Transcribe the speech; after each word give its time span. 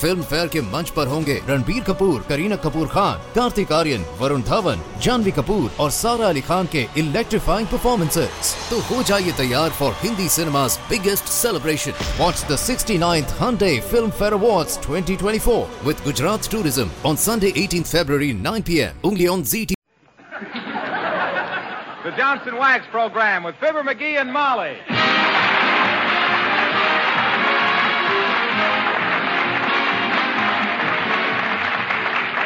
Film 0.00 0.22
fair 0.22 0.46
के 0.48 0.60
मंच 0.72 0.90
पर 0.96 1.06
होंगे 1.06 1.34
रणबीर 1.48 1.82
कपूर, 1.84 2.20
करीना 2.28 2.56
कपूर 2.64 2.86
खान, 2.88 3.18
कार्तिक 3.34 3.72
आर्यन, 3.72 4.04
वरुण 4.20 4.42
धवन, 4.42 4.82
जानवी 5.02 5.30
कपूर 5.38 5.70
और 5.80 5.90
सारा 5.90 6.28
अली 6.28 6.40
खान 6.48 6.66
के 6.74 6.86
इलेक्ट्रीफाइंग 6.98 7.68
परफॉर्मेंसेज 7.68 8.54
तो 8.70 8.78
हो 8.88 9.02
जाइए 9.10 9.32
तैयार 9.38 9.70
for 9.80 9.92
Hindi 10.02 10.28
cinema 10.36 10.66
biggest 10.90 11.24
celebration 11.32 11.92
what 12.20 12.46
the 12.50 12.56
sixty 12.66 12.98
ninth 12.98 13.34
Filmfare 14.10 14.32
award 14.32 14.80
twenty 14.86 15.16
twenty 15.16 15.38
four 15.48 15.84
with 15.86 16.04
Gujarat 16.04 16.50
tourism 16.52 16.90
on 17.10 17.16
Sunday 17.26 17.52
eighteen 17.64 17.82
February 17.92 18.32
nine 18.48 18.62
P 18.68 18.78
M 18.86 19.08
only 19.08 19.26
on 19.34 19.42
Zee 19.52 19.64
T 19.66 19.74
The 22.02 22.12
Johnson 22.18 22.54
Wax 22.56 22.86
Program 22.92 23.44
with 23.44 23.56
Fibber 23.56 23.82
McGee 23.82 24.14
and 24.20 24.32
Molly. 24.32 24.70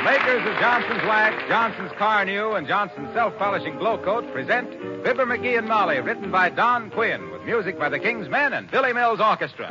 Makers 0.04 0.46
of 0.46 0.60
Johnson's 0.60 1.02
Wax, 1.04 1.42
Johnson's 1.48 1.92
Carnu, 1.92 2.58
and 2.58 2.68
Johnson's 2.68 3.12
Self 3.14 3.38
Polishing 3.38 3.78
Glo-Coat 3.78 4.30
present 4.32 4.70
Fibber 5.02 5.24
McGee 5.24 5.56
and 5.56 5.66
Molly, 5.66 5.98
written 6.00 6.30
by 6.30 6.50
Don 6.50 6.90
Quinn, 6.90 7.30
with 7.30 7.42
music 7.42 7.78
by 7.78 7.88
the 7.88 7.98
King's 7.98 8.28
Men 8.28 8.52
and 8.52 8.70
Billy 8.70 8.92
Mills 8.92 9.20
Orchestra. 9.20 9.66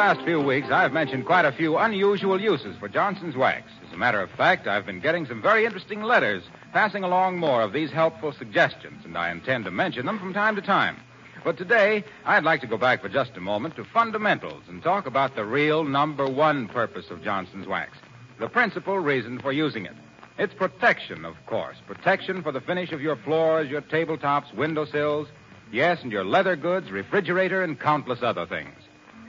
Past 0.00 0.22
few 0.22 0.40
weeks, 0.40 0.70
I've 0.70 0.94
mentioned 0.94 1.26
quite 1.26 1.44
a 1.44 1.52
few 1.52 1.76
unusual 1.76 2.40
uses 2.40 2.74
for 2.78 2.88
Johnson's 2.88 3.36
Wax. 3.36 3.70
As 3.86 3.92
a 3.92 3.98
matter 3.98 4.22
of 4.22 4.30
fact, 4.30 4.66
I've 4.66 4.86
been 4.86 4.98
getting 4.98 5.26
some 5.26 5.42
very 5.42 5.66
interesting 5.66 6.00
letters 6.00 6.42
passing 6.72 7.04
along 7.04 7.36
more 7.36 7.60
of 7.60 7.74
these 7.74 7.90
helpful 7.90 8.32
suggestions, 8.32 9.04
and 9.04 9.18
I 9.18 9.30
intend 9.30 9.66
to 9.66 9.70
mention 9.70 10.06
them 10.06 10.18
from 10.18 10.32
time 10.32 10.56
to 10.56 10.62
time. 10.62 10.96
But 11.44 11.58
today, 11.58 12.02
I'd 12.24 12.44
like 12.44 12.62
to 12.62 12.66
go 12.66 12.78
back 12.78 13.02
for 13.02 13.10
just 13.10 13.36
a 13.36 13.42
moment 13.42 13.76
to 13.76 13.84
fundamentals 13.84 14.62
and 14.70 14.82
talk 14.82 15.04
about 15.04 15.36
the 15.36 15.44
real 15.44 15.84
number 15.84 16.26
one 16.26 16.66
purpose 16.68 17.10
of 17.10 17.22
Johnson's 17.22 17.66
Wax, 17.66 17.98
the 18.38 18.48
principal 18.48 18.98
reason 18.98 19.38
for 19.38 19.52
using 19.52 19.84
it. 19.84 19.96
It's 20.38 20.54
protection, 20.54 21.26
of 21.26 21.36
course. 21.44 21.76
Protection 21.86 22.42
for 22.42 22.52
the 22.52 22.62
finish 22.62 22.92
of 22.92 23.02
your 23.02 23.16
floors, 23.16 23.68
your 23.68 23.82
tabletops, 23.82 24.54
windowsills, 24.54 25.28
yes, 25.70 26.02
and 26.02 26.10
your 26.10 26.24
leather 26.24 26.56
goods, 26.56 26.90
refrigerator, 26.90 27.62
and 27.62 27.78
countless 27.78 28.22
other 28.22 28.46
things. 28.46 28.72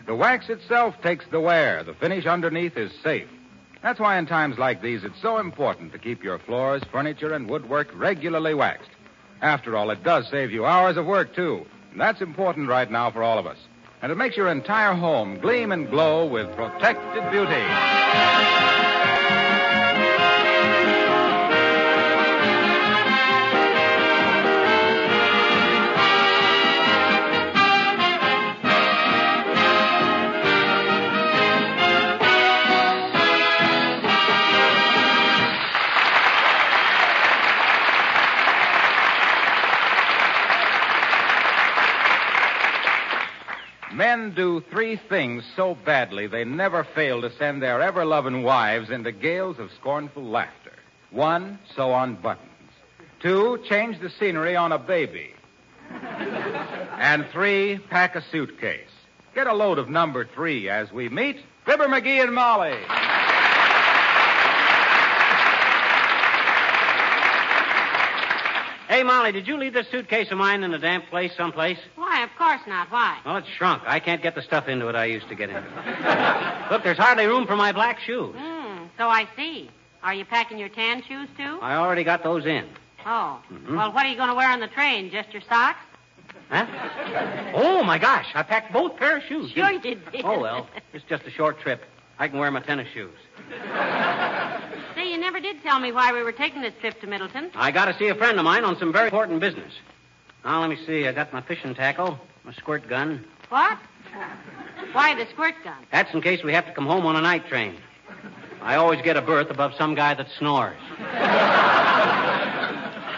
The 0.06 0.16
wax 0.16 0.50
itself 0.50 0.96
takes 1.02 1.26
the 1.28 1.40
wear. 1.40 1.84
The 1.84 1.94
finish 1.94 2.26
underneath 2.26 2.78
is 2.78 2.92
safe. 3.04 3.28
That's 3.82 4.00
why 4.00 4.18
in 4.18 4.26
times 4.26 4.58
like 4.58 4.82
these, 4.82 5.04
it's 5.04 5.22
so 5.22 5.38
important 5.38 5.92
to 5.92 6.00
keep 6.00 6.24
your 6.24 6.40
floors, 6.40 6.84
furniture, 6.92 7.34
and 7.34 7.50
woodwork 7.50 7.90
regularly 7.96 8.54
waxed. 8.54 8.90
After 9.42 9.76
all, 9.76 9.90
it 9.90 10.04
does 10.04 10.28
save 10.30 10.52
you 10.52 10.66
hours 10.66 10.98
of 10.98 11.06
work, 11.06 11.36
too. 11.36 11.66
And 11.92 12.00
that's 12.00 12.22
important 12.22 12.70
right 12.70 12.90
now 12.90 13.10
for 13.12 13.24
all 13.24 13.40
of 13.40 13.48
us. 13.48 13.58
And 14.02 14.12
it 14.12 14.16
makes 14.16 14.38
your 14.38 14.50
entire 14.50 14.94
home 14.94 15.40
gleam 15.40 15.72
and 15.72 15.90
glow 15.90 16.26
with 16.26 16.56
protected 16.56 17.30
beauty. 17.32 18.71
Men 44.22 44.36
do 44.36 44.64
three 44.70 44.98
things 45.10 45.44
so 45.56 45.74
badly 45.74 46.28
they 46.28 46.44
never 46.44 46.84
fail 46.84 47.22
to 47.22 47.36
send 47.38 47.60
their 47.60 47.82
ever 47.82 48.06
loving 48.06 48.44
wives 48.44 48.92
into 48.92 49.12
gales 49.12 49.58
of 49.58 49.72
scornful 49.80 50.24
laughter. 50.24 50.74
One, 51.10 51.58
sew 51.76 51.92
on 51.92 52.18
buttons. 52.18 52.48
Two, 53.20 53.58
change 53.68 54.00
the 54.00 54.12
scenery 54.12 54.56
on 54.56 54.72
a 54.72 54.78
baby. 54.78 55.34
and 55.90 57.26
three, 57.32 57.80
pack 57.90 58.16
a 58.16 58.22
suitcase. 58.32 58.92
Get 59.34 59.48
a 59.48 59.54
load 59.56 59.80
of 59.80 59.90
number 59.90 60.24
three 60.24 60.70
as 60.70 60.92
we 60.92 61.10
meet 61.10 61.38
Fibber 61.66 61.88
McGee 61.88 62.22
and 62.22 62.36
Molly. 62.36 62.78
Hey, 68.92 69.04
Molly, 69.04 69.32
did 69.32 69.48
you 69.48 69.56
leave 69.56 69.72
this 69.72 69.88
suitcase 69.90 70.30
of 70.32 70.38
mine 70.38 70.64
in 70.64 70.74
a 70.74 70.78
damp 70.78 71.06
place 71.10 71.32
someplace? 71.38 71.78
Why, 71.96 72.24
of 72.26 72.30
course 72.38 72.60
not. 72.68 72.92
Why? 72.92 73.20
Well, 73.26 73.38
it's 73.38 73.48
shrunk. 73.48 73.84
I 73.86 74.02
can't 74.02 74.22
get 74.22 74.36
the 74.36 74.42
stuff 74.42 74.68
into 74.68 74.90
it 74.90 74.96
I 74.96 75.06
used 75.06 75.30
to 75.30 75.36
get 75.36 75.48
into. 75.50 75.62
Look, 76.72 76.84
there's 76.84 76.98
hardly 76.98 77.26
room 77.26 77.48
for 77.48 77.56
my 77.56 77.72
black 77.72 78.02
shoes. 78.02 78.36
Hmm, 78.38 78.84
so 78.98 79.08
I 79.08 79.30
see. 79.38 79.70
Are 80.04 80.14
you 80.14 80.26
packing 80.26 80.58
your 80.58 80.68
tan 80.68 81.04
shoes, 81.08 81.30
too? 81.38 81.60
I 81.62 81.76
already 81.76 82.04
got 82.04 82.22
those 82.22 82.46
in. 82.46 82.68
Oh. 83.06 83.42
Mhm. 83.50 83.78
Well, 83.78 83.94
what 83.94 84.06
are 84.06 84.10
you 84.10 84.18
going 84.18 84.28
to 84.28 84.36
wear 84.36 84.50
on 84.50 84.60
the 84.60 84.68
train? 84.68 85.10
Just 85.10 85.32
your 85.32 85.42
socks? 85.48 85.80
Huh? 86.50 86.66
Oh, 87.56 87.86
my 87.86 87.98
gosh. 87.98 88.28
I 88.36 88.44
packed 88.44 88.74
both 88.74 88.98
pair 88.98 89.16
of 89.20 89.24
shoes. 89.24 89.52
Sure 89.52 89.72
you 89.72 89.80
did. 89.80 90.02
Oh, 90.22 90.38
well. 90.38 90.68
It's 90.92 91.06
just 91.08 91.24
a 91.24 91.32
short 91.32 91.62
trip. 91.62 91.82
I 92.20 92.28
can 92.28 92.40
wear 92.40 92.52
my 92.52 92.60
tennis 92.60 92.90
shoes. 92.94 93.16
Never 95.22 95.40
did 95.40 95.62
tell 95.62 95.80
me 95.80 95.92
why 95.92 96.12
we 96.14 96.24
were 96.24 96.32
taking 96.32 96.64
this 96.64 96.74
trip 96.82 97.00
to 97.02 97.06
Middleton. 97.08 97.52
I 97.54 97.70
got 97.70 97.86
to 97.86 97.96
see 98.00 98.08
a 98.08 98.16
friend 98.16 98.40
of 98.40 98.44
mine 98.44 98.64
on 98.64 98.76
some 98.80 98.92
very 98.92 99.06
important 99.06 99.40
business. 99.40 99.72
Now, 100.44 100.62
let 100.62 100.70
me 100.72 100.78
see. 100.88 101.08
I 101.08 101.12
got 101.12 101.32
my 101.32 101.42
fishing 101.42 101.76
tackle, 101.76 102.20
my 102.44 102.52
squirt 102.54 102.90
gun. 102.90 103.24
What? 103.50 103.78
Why 104.94 105.14
the 105.14 105.28
squirt 105.30 105.54
gun? 105.64 105.76
That's 105.92 106.12
in 106.16 106.22
case 106.24 106.44
we 106.44 106.54
have 106.54 106.66
to 106.66 106.74
come 106.74 106.88
home 106.88 107.06
on 107.06 107.16
a 107.16 107.22
night 107.22 107.46
train. 107.48 107.76
I 108.64 108.78
always 108.78 109.00
get 109.04 109.16
a 109.16 109.22
berth 109.22 109.52
above 109.52 109.74
some 109.78 109.94
guy 109.94 110.16
that 110.16 110.26
snores. 110.40 110.80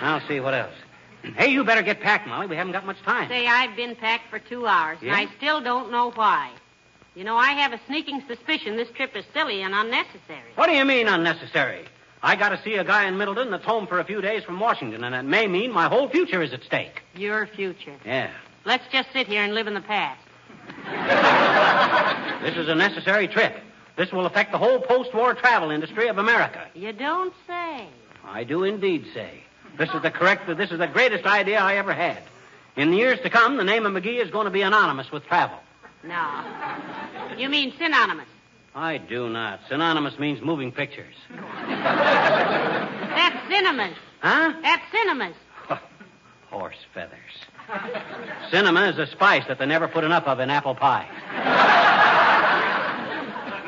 I'll 0.02 0.28
see 0.28 0.42
what 0.42 0.54
else. 0.54 0.74
Hey, 1.38 1.52
you 1.54 1.64
better 1.64 1.84
get 1.84 2.02
packed, 2.02 2.28
Molly. 2.28 2.48
We 2.48 2.58
haven't 2.58 2.74
got 2.74 2.86
much 2.86 3.02
time. 3.04 3.30
Say, 3.30 3.48
I've 3.48 3.78
been 3.78 3.96
packed 3.96 4.30
for 4.30 4.40
two 4.40 4.68
hours, 4.68 4.98
Yeah? 5.02 5.18
and 5.18 5.30
I 5.30 5.34
still 5.38 5.62
don't 5.62 5.90
know 5.90 6.12
why. 6.12 6.52
You 7.16 7.24
know, 7.24 7.38
I 7.38 7.52
have 7.52 7.74
a 7.74 7.80
sneaking 7.88 8.24
suspicion 8.28 8.76
this 8.76 8.90
trip 8.90 9.16
is 9.16 9.24
silly 9.34 9.62
and 9.62 9.74
unnecessary. 9.74 10.52
What 10.56 10.68
do 10.68 10.74
you 10.74 10.84
mean 10.84 11.08
unnecessary? 11.08 11.86
I 12.24 12.36
got 12.36 12.50
to 12.50 12.62
see 12.64 12.76
a 12.76 12.84
guy 12.84 13.06
in 13.06 13.18
Middleton 13.18 13.52
that's 13.52 13.66
home 13.66 13.86
for 13.86 14.00
a 14.00 14.04
few 14.04 14.22
days 14.22 14.44
from 14.44 14.60
Washington, 14.60 15.04
and 15.04 15.14
it 15.14 15.24
may 15.24 15.46
mean 15.46 15.72
my 15.72 15.88
whole 15.90 16.10
future 16.10 16.42
is 16.42 16.54
at 16.54 16.64
stake. 16.64 17.02
Your 17.16 17.46
future. 17.46 17.96
Yeah. 18.06 18.32
Let's 18.66 18.86
just 18.92 19.12
sit 19.12 19.28
here 19.28 19.44
and 19.44 19.54
live 19.54 19.68
in 19.68 19.74
the 19.74 19.82
past. 19.82 20.22
This 22.44 22.58
is 22.58 22.68
a 22.68 22.76
necessary 22.76 23.30
trip. 23.30 23.56
This 23.96 24.12
will 24.12 24.26
affect 24.26 24.52
the 24.52 24.58
whole 24.58 24.80
post-war 24.80 25.34
travel 25.34 25.72
industry 25.72 26.10
of 26.10 26.18
America. 26.18 26.68
You 26.74 26.92
don't 26.92 27.34
say. 27.48 27.88
I 28.26 28.44
do 28.44 28.66
indeed 28.66 29.06
say. 29.14 29.44
This 29.78 29.90
is 29.92 30.02
the 30.02 30.12
correct, 30.12 30.46
this 30.58 30.70
is 30.70 30.80
the 30.80 30.88
greatest 30.88 31.26
idea 31.26 31.60
I 31.60 31.76
ever 31.76 31.94
had. 31.94 32.22
In 32.76 32.92
the 32.92 32.98
years 32.98 33.20
to 33.22 33.30
come, 33.30 33.56
the 33.56 33.64
name 33.64 33.86
of 33.86 33.94
McGee 33.94 34.22
is 34.22 34.30
going 34.30 34.44
to 34.44 34.52
be 34.52 34.62
anonymous 34.62 35.10
with 35.10 35.26
travel. 35.26 35.58
No. 36.04 36.44
You 37.38 37.50
mean 37.50 37.74
synonymous. 37.78 38.28
I 38.76 38.98
do 38.98 39.30
not. 39.30 39.62
Synonymous 39.70 40.20
means 40.20 40.42
moving 40.42 40.72
pictures. 40.72 41.16
That's 41.30 43.48
cinemas. 43.50 43.96
Huh? 44.20 44.54
That's 44.62 44.84
cinemas. 44.92 45.36
Horse 46.50 46.76
feathers. 46.94 47.20
Cinema 48.52 48.90
is 48.90 48.98
a 48.98 49.08
spice 49.08 49.44
that 49.48 49.60
they 49.60 49.66
never 49.66 49.88
put 49.88 50.04
enough 50.04 50.26
of 50.26 50.40
in 50.40 50.50
apple 50.50 50.76
pie. 50.76 51.08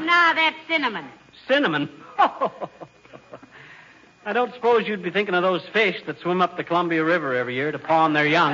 Nah, 0.03 0.33
that's 0.33 0.57
cinnamon. 0.67 1.05
Cinnamon. 1.47 1.89
I 4.27 4.33
don't 4.33 4.53
suppose 4.53 4.87
you'd 4.87 5.03
be 5.03 5.11
thinking 5.11 5.35
of 5.35 5.43
those 5.43 5.61
fish 5.71 6.01
that 6.07 6.19
swim 6.19 6.41
up 6.41 6.57
the 6.57 6.63
Columbia 6.63 7.03
River 7.03 7.35
every 7.35 7.53
year 7.55 7.71
to 7.71 7.77
pawn 7.79 8.13
their 8.13 8.25
young. 8.25 8.53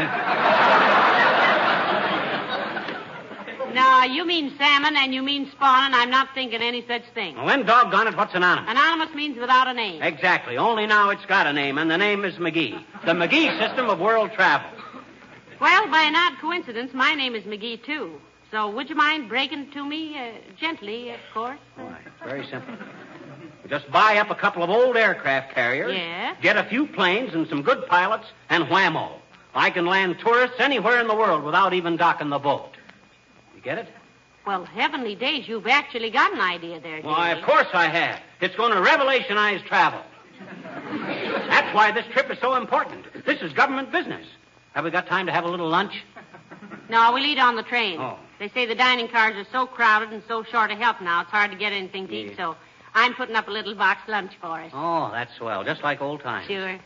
No, 3.73 3.90
Uh, 4.01 4.05
you 4.05 4.25
mean 4.25 4.51
salmon 4.57 4.95
and 4.97 5.13
you 5.13 5.21
mean 5.21 5.47
spawn, 5.51 5.85
and 5.85 5.95
I'm 5.95 6.09
not 6.09 6.29
thinking 6.33 6.59
any 6.59 6.83
such 6.87 7.03
thing. 7.13 7.35
Well, 7.35 7.45
then, 7.45 7.67
doggone 7.67 8.07
it, 8.07 8.17
what's 8.17 8.33
anonymous? 8.33 8.71
Anonymous 8.71 9.13
means 9.13 9.37
without 9.37 9.67
a 9.67 9.73
name. 9.73 10.01
Exactly. 10.01 10.57
Only 10.57 10.87
now 10.87 11.11
it's 11.11 11.25
got 11.27 11.45
a 11.45 11.53
name, 11.53 11.77
and 11.77 11.91
the 11.91 11.99
name 11.99 12.25
is 12.25 12.33
McGee. 12.35 12.83
The 13.05 13.11
McGee 13.13 13.59
system 13.59 13.89
of 13.91 13.99
world 13.99 14.31
travel. 14.33 14.67
Well, 15.59 15.87
by 15.91 16.01
an 16.01 16.15
odd 16.15 16.39
coincidence, 16.41 16.95
my 16.95 17.13
name 17.13 17.35
is 17.35 17.43
McGee, 17.43 17.83
too. 17.83 18.19
So 18.49 18.71
would 18.71 18.89
you 18.89 18.95
mind 18.95 19.29
breaking 19.29 19.69
to 19.73 19.85
me? 19.85 20.17
Uh, 20.17 20.31
gently, 20.59 21.11
of 21.11 21.19
course. 21.31 21.59
Why, 21.75 21.99
very 22.25 22.45
simple. 22.47 22.73
Just 23.69 23.89
buy 23.91 24.17
up 24.17 24.31
a 24.31 24.35
couple 24.35 24.63
of 24.63 24.71
old 24.71 24.97
aircraft 24.97 25.53
carriers, 25.53 25.93
Yeah? 25.95 26.35
get 26.41 26.57
a 26.57 26.63
few 26.63 26.87
planes 26.87 27.35
and 27.35 27.47
some 27.47 27.61
good 27.61 27.85
pilots, 27.85 28.25
and 28.49 28.63
whammo. 28.65 29.11
I 29.53 29.69
can 29.69 29.85
land 29.85 30.17
tourists 30.19 30.59
anywhere 30.59 30.99
in 30.99 31.07
the 31.07 31.15
world 31.15 31.43
without 31.43 31.73
even 31.73 31.97
docking 31.97 32.29
the 32.29 32.39
boat. 32.39 32.71
You 33.61 33.65
get 33.65 33.77
it? 33.77 33.87
Well, 34.47 34.65
heavenly 34.65 35.13
days, 35.13 35.47
you've 35.47 35.67
actually 35.67 36.09
got 36.09 36.33
an 36.33 36.39
idea 36.39 36.79
there, 36.79 36.99
Why, 37.01 37.29
of 37.29 37.43
course 37.45 37.67
I 37.73 37.87
have. 37.89 38.19
It's 38.41 38.55
going 38.55 38.73
to 38.73 38.81
revolutionize 38.81 39.61
travel. 39.67 40.01
That's 41.47 41.75
why 41.75 41.91
this 41.91 42.05
trip 42.11 42.31
is 42.31 42.39
so 42.39 42.55
important. 42.55 43.05
This 43.23 43.39
is 43.43 43.53
government 43.53 43.91
business. 43.91 44.25
Have 44.73 44.83
we 44.83 44.89
got 44.89 45.05
time 45.05 45.27
to 45.27 45.31
have 45.31 45.43
a 45.43 45.47
little 45.47 45.69
lunch? 45.69 45.93
No, 46.89 47.11
we'll 47.13 47.23
eat 47.23 47.37
on 47.37 47.55
the 47.55 47.61
train. 47.61 47.99
Oh. 47.99 48.17
They 48.39 48.49
say 48.49 48.65
the 48.65 48.73
dining 48.73 49.07
cars 49.09 49.35
are 49.35 49.45
so 49.51 49.67
crowded 49.67 50.09
and 50.11 50.23
so 50.27 50.41
short 50.43 50.71
of 50.71 50.79
help 50.79 51.01
now, 51.01 51.21
it's 51.21 51.29
hard 51.29 51.51
to 51.51 51.57
get 51.57 51.71
anything 51.71 52.07
to 52.07 52.15
Yeah. 52.15 52.31
eat, 52.31 52.37
so 52.37 52.55
I'm 52.95 53.13
putting 53.13 53.35
up 53.35 53.47
a 53.47 53.51
little 53.51 53.75
box 53.75 54.01
lunch 54.07 54.31
for 54.41 54.59
us. 54.59 54.71
Oh, 54.73 55.11
that's 55.13 55.35
swell. 55.35 55.63
Just 55.63 55.83
like 55.83 56.01
old 56.01 56.21
times. 56.21 56.47
Sure. 56.47 56.79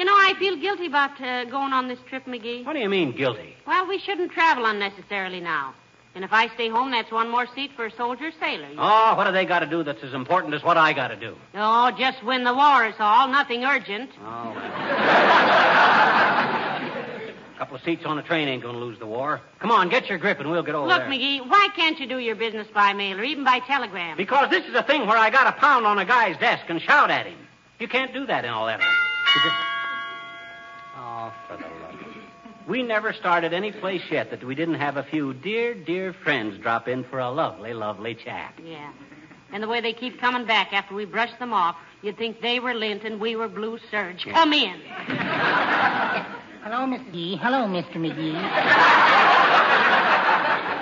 You 0.00 0.06
know, 0.06 0.14
I 0.14 0.32
feel 0.38 0.56
guilty 0.56 0.86
about 0.86 1.20
uh, 1.20 1.44
going 1.44 1.74
on 1.74 1.86
this 1.86 1.98
trip, 2.08 2.24
McGee. 2.24 2.64
What 2.64 2.72
do 2.72 2.78
you 2.78 2.88
mean, 2.88 3.12
guilty? 3.12 3.54
Well, 3.66 3.86
we 3.86 3.98
shouldn't 3.98 4.32
travel 4.32 4.64
unnecessarily 4.64 5.40
now. 5.40 5.74
And 6.14 6.24
if 6.24 6.32
I 6.32 6.48
stay 6.54 6.70
home, 6.70 6.90
that's 6.90 7.12
one 7.12 7.28
more 7.28 7.46
seat 7.54 7.72
for 7.76 7.84
a 7.84 7.90
soldier 7.94 8.28
or 8.28 8.32
sailor. 8.40 8.70
you 8.70 8.76
Oh, 8.78 9.14
what 9.14 9.26
do 9.26 9.32
they 9.32 9.44
got 9.44 9.58
to 9.58 9.66
do 9.66 9.82
that's 9.82 10.02
as 10.02 10.14
important 10.14 10.54
as 10.54 10.62
what 10.62 10.78
I 10.78 10.94
got 10.94 11.08
to 11.08 11.16
do? 11.16 11.36
Oh, 11.54 11.90
just 11.98 12.24
win 12.24 12.44
the 12.44 12.54
war 12.54 12.86
is 12.86 12.94
all. 12.98 13.28
Nothing 13.28 13.62
urgent. 13.66 14.08
Oh. 14.24 14.54
A 17.54 17.58
couple 17.58 17.76
of 17.76 17.82
seats 17.82 18.06
on 18.06 18.16
the 18.16 18.22
train 18.22 18.48
ain't 18.48 18.62
going 18.62 18.76
to 18.76 18.80
lose 18.80 18.98
the 18.98 19.06
war. 19.06 19.42
Come 19.58 19.70
on, 19.70 19.90
get 19.90 20.08
your 20.08 20.16
grip 20.16 20.40
and 20.40 20.50
we'll 20.50 20.62
get 20.62 20.74
over 20.74 20.88
Look, 20.88 21.00
there. 21.00 21.10
McGee, 21.10 21.46
why 21.46 21.68
can't 21.76 22.00
you 22.00 22.06
do 22.06 22.16
your 22.16 22.36
business 22.36 22.68
by 22.72 22.94
mail 22.94 23.20
or 23.20 23.22
even 23.22 23.44
by 23.44 23.58
telegram? 23.58 24.16
Because 24.16 24.48
this 24.48 24.64
is 24.64 24.74
a 24.74 24.82
thing 24.82 25.06
where 25.06 25.18
I 25.18 25.28
got 25.28 25.44
to 25.44 25.52
pound 25.60 25.84
on 25.84 25.98
a 25.98 26.06
guy's 26.06 26.38
desk 26.38 26.64
and 26.68 26.80
shout 26.80 27.10
at 27.10 27.26
him. 27.26 27.36
You 27.78 27.86
can't 27.86 28.14
do 28.14 28.24
that 28.24 28.46
in 28.46 28.50
all 28.50 28.64
that. 28.64 28.80
We 32.70 32.84
never 32.84 33.12
started 33.12 33.52
any 33.52 33.72
place 33.72 34.04
yet 34.12 34.30
that 34.30 34.44
we 34.44 34.54
didn't 34.54 34.76
have 34.76 34.96
a 34.96 35.02
few 35.02 35.34
dear, 35.34 35.74
dear 35.74 36.12
friends 36.12 36.56
drop 36.62 36.86
in 36.86 37.02
for 37.02 37.18
a 37.18 37.28
lovely, 37.28 37.74
lovely 37.74 38.14
chat. 38.14 38.54
Yeah. 38.64 38.92
And 39.52 39.60
the 39.60 39.66
way 39.66 39.80
they 39.80 39.92
keep 39.92 40.20
coming 40.20 40.46
back 40.46 40.72
after 40.72 40.94
we 40.94 41.04
brush 41.04 41.36
them 41.40 41.52
off, 41.52 41.74
you'd 42.00 42.16
think 42.16 42.40
they 42.40 42.60
were 42.60 42.72
lint 42.72 43.02
and 43.02 43.20
we 43.20 43.34
were 43.34 43.48
blue 43.48 43.80
serge. 43.90 44.24
Come 44.24 44.52
in. 44.52 44.80
Hello, 46.62 46.86
Mr. 46.86 47.10
McGee. 47.10 47.38
Hello, 47.40 47.66
Mr. 47.66 47.96
McGee. 47.96 48.38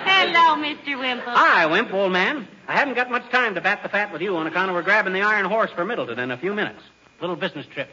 Hello, 0.05 0.62
Mr. 0.62 1.00
Wimple. 1.00 1.32
Hi, 1.32 1.64
Wimp, 1.64 1.94
old 1.94 2.12
man. 2.12 2.46
I 2.67 2.75
haven't 2.75 2.96
got 2.96 3.11
much 3.11 3.31
time 3.31 3.55
to 3.55 3.62
bat 3.62 3.82
the 3.82 3.88
fat 3.88 4.12
with 4.12 4.20
you 4.20 4.37
on 4.37 4.46
account 4.46 4.69
of 4.69 4.75
we're 4.75 4.82
grabbing 4.82 5.14
the 5.14 5.23
Iron 5.23 5.46
Horse 5.46 5.70
for 5.75 5.87
Middleton 5.87 6.19
in 6.19 6.31
a 6.32 6.37
few 6.37 6.52
minutes. 6.52 6.82
Little 7.23 7.37
business 7.37 7.64
trip. 7.73 7.88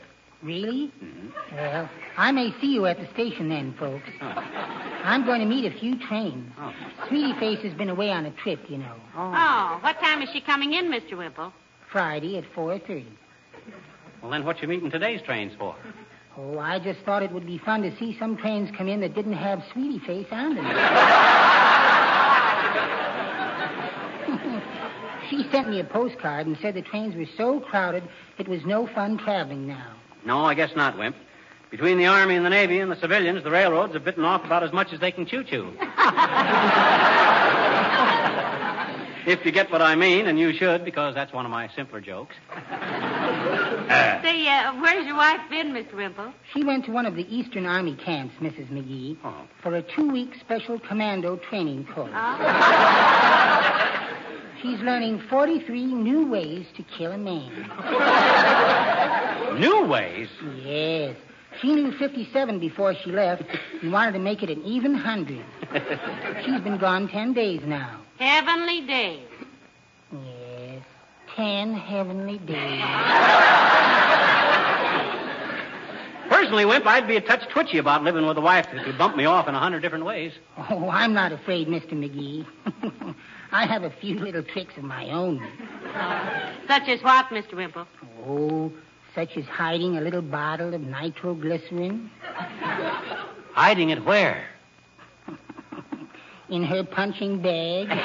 Really? 0.46 0.92
Mm-hmm. 1.04 1.56
Well, 1.56 1.90
I 2.18 2.32
may 2.32 2.54
see 2.62 2.68
you 2.68 2.86
at 2.86 3.00
the 3.00 3.08
station 3.14 3.50
then, 3.50 3.74
folks. 3.80 4.08
I'm 4.22 5.26
going 5.26 5.40
to 5.40 5.48
meet 5.48 5.66
a 5.66 5.76
few 5.76 5.98
trains. 5.98 6.52
Oh. 6.60 6.72
Sweetie 7.08 7.34
Face 7.40 7.60
has 7.64 7.74
been 7.74 7.90
away 7.90 8.12
on 8.12 8.28
a 8.28 8.32
trip, 8.32 8.60
you 8.70 8.78
know. 8.78 8.94
Oh, 9.18 9.34
oh 9.36 9.80
what 9.82 10.00
time 10.00 10.22
is 10.22 10.30
she 10.32 10.42
coming 10.42 10.74
in, 10.74 10.86
Mr. 10.86 11.18
Wimple? 11.18 11.52
Friday 11.92 12.38
at 12.38 12.44
4.30. 12.54 13.06
Well, 14.22 14.32
then 14.32 14.46
what 14.46 14.62
you 14.62 14.68
meeting 14.68 14.92
today's 14.92 15.22
trains 15.24 15.54
for? 15.58 15.76
Oh, 16.38 16.60
I 16.60 16.78
just 16.78 17.00
thought 17.02 17.24
it 17.24 17.32
would 17.32 17.48
be 17.48 17.58
fun 17.58 17.82
to 17.82 17.98
see 17.98 18.16
some 18.20 18.38
trains 18.38 18.70
come 18.78 18.88
in 18.88 19.02
that 19.02 19.16
didn't 19.16 19.34
have 19.34 19.64
Sweetie 19.74 20.06
Face 20.06 20.28
on 20.30 20.56
them. 20.56 20.66
she 25.30 25.50
sent 25.52 25.70
me 25.70 25.80
a 25.80 25.86
postcard 25.86 26.46
and 26.46 26.56
said 26.62 26.76
the 26.76 26.84
trains 26.84 27.16
were 27.16 27.26
so 27.36 27.62
crowded 27.62 28.04
it 28.38 28.48
was 28.48 28.64
no 28.66 28.86
fun 28.86 29.18
traveling 29.18 29.66
now. 29.66 29.96
No, 30.26 30.44
I 30.46 30.54
guess 30.56 30.76
not, 30.76 30.98
Wimp. 30.98 31.16
Between 31.72 31.98
the 31.98 32.06
Army 32.08 32.36
and 32.36 32.46
the 32.46 32.50
Navy 32.50 32.80
and 32.80 32.92
the 32.92 33.00
civilians, 33.00 33.44
the 33.44 33.52
railroads 33.52 33.94
have 33.94 34.04
bitten 34.04 34.24
off 34.24 34.46
about 34.46 34.64
as 34.64 34.72
much 34.72 34.94
as 34.94 35.00
they 35.00 35.12
can 35.12 35.26
chew-chew. 35.26 35.74
if 39.28 39.44
you 39.46 39.52
get 39.52 39.72
what 39.72 39.82
I 39.82 39.96
mean, 39.96 40.28
and 40.28 40.40
you 40.40 40.54
should, 40.54 40.86
because 40.86 41.16
that's 41.16 41.34
one 41.34 41.46
of 41.46 41.52
my 41.52 41.68
simpler 41.76 42.00
jokes. 42.00 42.36
Say, 44.24 44.48
uh, 44.48 44.74
where's 44.80 45.06
your 45.06 45.16
wife 45.18 45.42
been, 45.50 45.72
Mr. 45.74 45.94
Wimple? 45.96 46.32
She 46.54 46.64
went 46.64 46.86
to 46.86 46.92
one 46.92 47.06
of 47.06 47.16
the 47.16 47.26
Eastern 47.36 47.66
Army 47.66 47.96
camps, 47.96 48.36
Mrs. 48.40 48.68
McGee, 48.70 49.18
Oh. 49.24 49.34
for 49.62 49.76
a 49.76 49.82
two-week 49.82 50.36
special 50.40 50.80
commando 50.80 51.36
training 51.38 51.86
course. 51.88 52.12
She's 54.66 54.80
learning 54.80 55.22
43 55.30 55.86
new 55.86 56.26
ways 56.26 56.66
to 56.76 56.82
kill 56.98 57.12
a 57.12 57.20
man. 57.20 57.70
New 59.60 59.86
ways? 59.86 60.28
Yes. 60.64 61.16
She 61.62 61.76
knew 61.76 61.92
57 61.92 62.60
before 62.60 62.96
she 62.96 63.12
left 63.12 63.44
and 63.84 63.92
wanted 63.92 64.14
to 64.14 64.20
make 64.20 64.42
it 64.42 64.50
an 64.50 64.64
even 64.64 64.94
100. 64.94 65.46
She's 66.46 66.62
been 66.62 66.80
gone 66.80 67.08
10 67.08 67.34
days 67.34 67.62
now. 67.64 68.02
Heavenly 68.18 68.82
days. 68.88 69.28
Yes. 70.12 70.82
10 71.36 71.76
heavenly 71.76 72.40
days. 72.40 72.82
Personally, 76.46 76.66
Wimp, 76.66 76.86
I'd 76.86 77.08
be 77.08 77.16
a 77.16 77.22
touch 77.22 77.42
twitchy 77.50 77.80
about 77.80 78.04
living 78.04 78.28
with 78.28 78.38
a 78.38 78.42
wife 78.42 78.68
that 78.72 78.86
could 78.86 79.00
bump 79.00 79.18
me 79.18 79.26
off 79.26 79.48
in 79.48 79.56
a 79.56 79.60
hundred 79.60 79.82
different 79.82 80.06
ways. 80.06 80.32
Oh, 80.70 80.88
I'm 80.90 81.12
not 81.12 81.32
afraid, 81.32 81.68
Mr. 81.68 81.94
McGee. 81.94 82.46
I 83.52 83.66
have 83.66 83.82
a 83.82 83.90
few 83.90 84.20
little 84.20 84.44
tricks 84.44 84.78
of 84.78 84.84
my 84.84 85.10
own. 85.10 85.40
Such 86.68 86.88
as 86.88 87.02
what, 87.02 87.30
Mr. 87.30 87.54
Wimple? 87.54 87.88
Oh, 88.28 88.72
such 89.16 89.36
as 89.38 89.46
hiding 89.46 89.98
a 89.98 90.02
little 90.02 90.22
bottle 90.22 90.72
of 90.76 90.82
nitroglycerin 90.82 92.12
Hiding 93.54 93.90
it 93.90 94.06
where? 94.06 94.48
in 96.50 96.64
her 96.64 96.84
punching 96.84 97.42
bag. 97.42 97.88
well, 97.90 97.98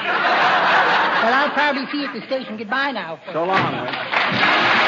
I'll 1.31 1.51
probably 1.51 1.85
see 1.91 1.99
you 1.99 2.07
at 2.07 2.13
the 2.19 2.25
station. 2.25 2.57
Goodbye 2.57 2.93
now. 2.93 3.19
So 3.33 3.43
long, 3.43 3.85
Wimp. 3.85 4.80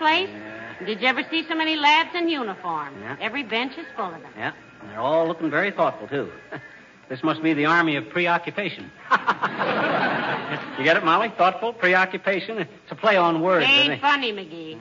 Such 0.00 0.08
a 0.08 0.16
busy 0.16 0.28
place? 0.28 0.86
Did 0.86 1.00
you 1.02 1.08
ever 1.08 1.22
see 1.30 1.44
so 1.46 1.54
many 1.54 1.76
lads 1.76 2.10
in 2.14 2.28
uniform? 2.28 2.94
Yeah. 3.00 3.16
Every 3.20 3.42
bench 3.42 3.76
is 3.76 3.86
full 3.96 4.06
of 4.06 4.22
them. 4.22 4.32
Yeah, 4.36 4.52
and 4.80 4.90
they're 4.90 5.00
all 5.00 5.26
looking 5.28 5.50
very 5.50 5.70
thoughtful, 5.70 6.08
too. 6.08 6.30
this 7.08 7.22
must 7.22 7.42
be 7.42 7.52
the 7.52 7.66
army 7.66 7.96
of 7.96 8.08
preoccupation. 8.08 8.84
you 10.78 10.84
get 10.84 10.96
it, 10.96 11.04
Molly? 11.04 11.30
Thoughtful, 11.36 11.74
preoccupation. 11.74 12.58
It's 12.58 12.70
a 12.90 12.94
play 12.94 13.16
on 13.16 13.42
words. 13.42 13.66
isn't 13.66 13.78
Ain't 13.78 13.92
it? 13.92 14.00
funny, 14.00 14.32
McGee. 14.32 14.78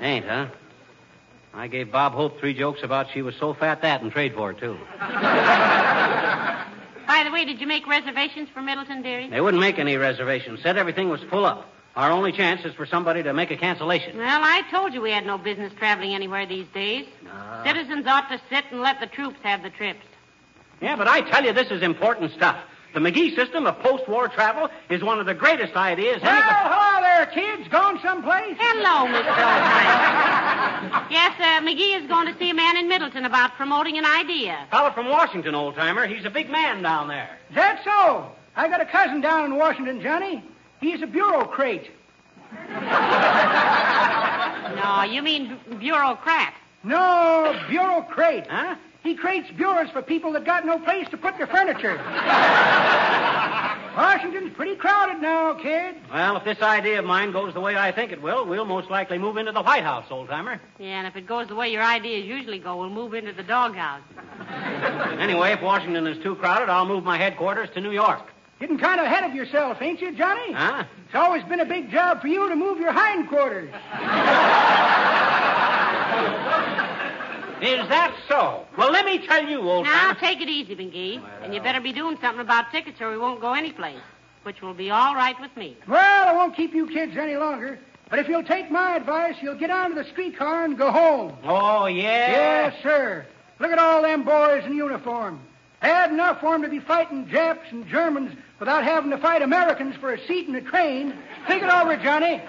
Ain't, 0.02 0.26
huh? 0.26 0.48
I 1.54 1.66
gave 1.66 1.90
Bob 1.90 2.12
Hope 2.12 2.38
three 2.38 2.52
jokes 2.54 2.80
about 2.82 3.06
she 3.12 3.22
was 3.22 3.34
so 3.36 3.54
fat 3.54 3.80
that 3.82 4.02
and 4.02 4.12
trade 4.12 4.34
for 4.34 4.50
it, 4.50 4.58
too. 4.58 4.76
By 5.00 5.14
the 7.24 7.32
way, 7.32 7.46
did 7.46 7.58
you 7.58 7.66
make 7.66 7.86
reservations 7.86 8.50
for 8.52 8.60
Middleton, 8.60 9.00
dearie? 9.02 9.30
They 9.30 9.40
wouldn't 9.40 9.60
make 9.60 9.78
any 9.78 9.96
reservations. 9.96 10.60
Said 10.62 10.76
everything 10.76 11.08
was 11.08 11.22
full 11.30 11.46
up. 11.46 11.66
Our 11.98 12.12
only 12.12 12.30
chance 12.30 12.64
is 12.64 12.72
for 12.74 12.86
somebody 12.86 13.24
to 13.24 13.32
make 13.32 13.50
a 13.50 13.56
cancellation. 13.56 14.16
Well, 14.18 14.40
I 14.40 14.62
told 14.70 14.94
you 14.94 15.00
we 15.00 15.10
had 15.10 15.26
no 15.26 15.36
business 15.36 15.72
traveling 15.80 16.14
anywhere 16.14 16.46
these 16.46 16.68
days. 16.72 17.06
Ah. 17.28 17.64
Citizens 17.66 18.06
ought 18.06 18.28
to 18.28 18.40
sit 18.48 18.66
and 18.70 18.80
let 18.80 19.00
the 19.00 19.08
troops 19.08 19.40
have 19.42 19.64
the 19.64 19.70
trips. 19.70 20.04
Yeah, 20.80 20.94
but 20.94 21.08
I 21.08 21.22
tell 21.22 21.44
you, 21.44 21.52
this 21.52 21.72
is 21.72 21.82
important 21.82 22.30
stuff. 22.34 22.56
The 22.94 23.00
McGee 23.00 23.34
system 23.34 23.66
of 23.66 23.80
post-war 23.80 24.28
travel 24.28 24.68
is 24.88 25.02
one 25.02 25.18
of 25.18 25.26
the 25.26 25.34
greatest 25.34 25.74
ideas. 25.74 26.22
Well, 26.22 26.30
anybody- 26.30 26.54
hello 26.56 27.02
there, 27.02 27.26
kids. 27.26 27.68
Gone 27.68 27.98
someplace? 28.00 28.56
Hello, 28.56 29.12
Mr. 29.12 29.34
Oldtimer. 29.34 31.10
yes, 31.10 31.32
uh, 31.40 31.60
McGee 31.62 32.00
is 32.00 32.06
going 32.06 32.32
to 32.32 32.38
see 32.38 32.50
a 32.50 32.54
man 32.54 32.76
in 32.76 32.86
Middleton 32.88 33.24
about 33.24 33.54
promoting 33.56 33.98
an 33.98 34.06
idea. 34.06 34.56
Fellow 34.70 34.92
from 34.92 35.08
Washington, 35.08 35.56
old 35.56 35.74
timer. 35.74 36.06
He's 36.06 36.24
a 36.24 36.30
big 36.30 36.48
man 36.48 36.80
down 36.80 37.08
there. 37.08 37.28
Is 37.50 37.56
that 37.56 37.82
so? 37.82 38.30
I 38.54 38.68
got 38.68 38.80
a 38.80 38.86
cousin 38.86 39.20
down 39.20 39.46
in 39.46 39.56
Washington, 39.56 40.00
Johnny. 40.00 40.44
He's 40.80 41.02
a 41.02 41.06
bureaucrat. 41.06 41.82
No, 44.76 45.02
you 45.02 45.22
mean 45.22 45.58
bu- 45.68 45.76
bureaucrat. 45.76 46.54
No, 46.84 47.58
bureaucrat. 47.68 48.46
Huh? 48.48 48.76
He 49.02 49.14
creates 49.16 49.50
bureaus 49.56 49.90
for 49.90 50.02
people 50.02 50.32
that 50.32 50.44
got 50.44 50.64
no 50.66 50.78
place 50.78 51.08
to 51.10 51.16
put 51.16 51.36
their 51.38 51.46
furniture. 51.46 51.96
Washington's 53.96 54.52
pretty 54.54 54.76
crowded 54.76 55.20
now, 55.20 55.54
kid. 55.54 55.96
Well, 56.12 56.36
if 56.36 56.44
this 56.44 56.60
idea 56.62 57.00
of 57.00 57.04
mine 57.04 57.32
goes 57.32 57.52
the 57.54 57.60
way 57.60 57.76
I 57.76 57.90
think 57.90 58.12
it 58.12 58.22
will, 58.22 58.44
we'll 58.46 58.64
most 58.64 58.90
likely 58.90 59.18
move 59.18 59.36
into 59.36 59.50
the 59.52 59.62
White 59.62 59.82
House, 59.82 60.04
old 60.10 60.28
timer. 60.28 60.60
Yeah, 60.78 60.98
and 60.98 61.06
if 61.06 61.16
it 61.16 61.26
goes 61.26 61.48
the 61.48 61.54
way 61.56 61.70
your 61.72 61.82
ideas 61.82 62.24
usually 62.26 62.58
go, 62.60 62.76
we'll 62.76 62.90
move 62.90 63.14
into 63.14 63.32
the 63.32 63.42
doghouse. 63.42 64.02
Anyway, 65.18 65.52
if 65.52 65.60
Washington 65.62 66.06
is 66.06 66.22
too 66.22 66.36
crowded, 66.36 66.68
I'll 66.68 66.86
move 66.86 67.02
my 67.02 67.18
headquarters 67.18 67.70
to 67.74 67.80
New 67.80 67.90
York. 67.90 68.30
Getting 68.60 68.78
kind 68.78 68.98
of 68.98 69.06
ahead 69.06 69.24
of 69.24 69.34
yourself, 69.36 69.80
ain't 69.80 70.00
you, 70.00 70.12
Johnny? 70.16 70.52
Huh? 70.52 70.84
It's 71.06 71.14
always 71.14 71.44
been 71.44 71.60
a 71.60 71.64
big 71.64 71.90
job 71.90 72.20
for 72.20 72.26
you 72.26 72.48
to 72.48 72.56
move 72.56 72.78
your 72.78 72.92
hindquarters. 72.92 73.70
Is 77.60 77.88
that 77.88 78.14
so? 78.28 78.66
Well, 78.76 78.90
let 78.92 79.04
me 79.04 79.26
tell 79.26 79.44
you, 79.44 79.60
old 79.60 79.84
man. 79.84 79.92
Now, 79.92 80.12
timer. 80.12 80.20
take 80.20 80.40
it 80.40 80.48
easy, 80.48 80.76
McGee. 80.76 81.22
And 81.42 81.54
you 81.54 81.60
better 81.60 81.80
be 81.80 81.92
doing 81.92 82.16
something 82.20 82.40
about 82.40 82.70
tickets 82.70 83.00
or 83.00 83.10
we 83.10 83.18
won't 83.18 83.40
go 83.40 83.52
anyplace, 83.52 84.00
which 84.44 84.60
will 84.62 84.74
be 84.74 84.90
all 84.90 85.14
right 85.14 85.38
with 85.40 85.56
me. 85.56 85.76
Well, 85.86 86.28
I 86.28 86.32
won't 86.32 86.56
keep 86.56 86.72
you 86.74 86.86
kids 86.88 87.16
any 87.16 87.36
longer. 87.36 87.78
But 88.10 88.20
if 88.20 88.28
you'll 88.28 88.44
take 88.44 88.70
my 88.70 88.96
advice, 88.96 89.36
you'll 89.42 89.58
get 89.58 89.70
onto 89.70 89.96
the 89.96 90.04
streetcar 90.10 90.64
and 90.64 90.78
go 90.78 90.90
home. 90.90 91.36
Oh, 91.44 91.86
yeah? 91.86 92.30
Yes, 92.30 92.74
sir. 92.82 93.26
Look 93.58 93.70
at 93.70 93.78
all 93.78 94.02
them 94.02 94.24
boys 94.24 94.64
in 94.64 94.74
uniform. 94.74 95.40
Had 95.80 96.10
enough 96.10 96.40
for 96.40 96.54
him 96.56 96.62
to 96.62 96.68
be 96.68 96.80
fighting 96.80 97.28
Japs 97.28 97.68
and 97.70 97.86
Germans 97.86 98.32
without 98.58 98.82
having 98.82 99.10
to 99.10 99.18
fight 99.18 99.42
Americans 99.42 99.94
for 99.96 100.12
a 100.12 100.26
seat 100.26 100.48
in 100.48 100.54
a 100.56 100.60
train. 100.60 101.14
Think 101.46 101.62
it 101.62 101.70
over, 101.70 101.96
Johnny. 101.96 102.40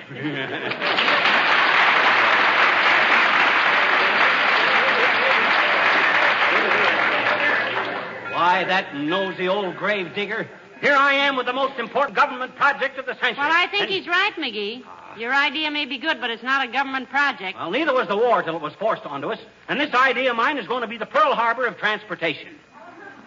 Why, 8.33 8.63
that 8.63 8.95
nosy 8.95 9.47
old 9.47 9.75
grave 9.75 10.13
digger. 10.15 10.47
Here 10.81 10.95
I 10.95 11.13
am 11.13 11.35
with 11.35 11.45
the 11.45 11.53
most 11.53 11.77
important 11.77 12.15
government 12.15 12.55
project 12.55 12.97
of 12.97 13.05
the 13.05 13.13
century. 13.15 13.43
Well, 13.43 13.51
I 13.51 13.67
think 13.67 13.83
And- 13.83 13.91
he's 13.91 14.07
right, 14.07 14.33
McGee. 14.37 14.83
Your 15.17 15.33
idea 15.33 15.69
may 15.71 15.85
be 15.85 15.97
good, 15.97 16.21
but 16.21 16.29
it's 16.29 16.43
not 16.43 16.63
a 16.65 16.71
government 16.71 17.09
project. 17.09 17.57
Well, 17.57 17.71
neither 17.71 17.93
was 17.93 18.07
the 18.07 18.15
war 18.15 18.41
till 18.43 18.55
it 18.55 18.61
was 18.61 18.73
forced 18.75 19.05
onto 19.05 19.31
us. 19.31 19.39
And 19.67 19.81
this 19.81 19.93
idea 19.93 20.29
of 20.31 20.37
mine 20.37 20.57
is 20.57 20.67
going 20.67 20.81
to 20.81 20.87
be 20.87 20.97
the 20.97 21.05
Pearl 21.05 21.33
Harbor 21.35 21.65
of 21.65 21.77
transportation. 21.77 22.55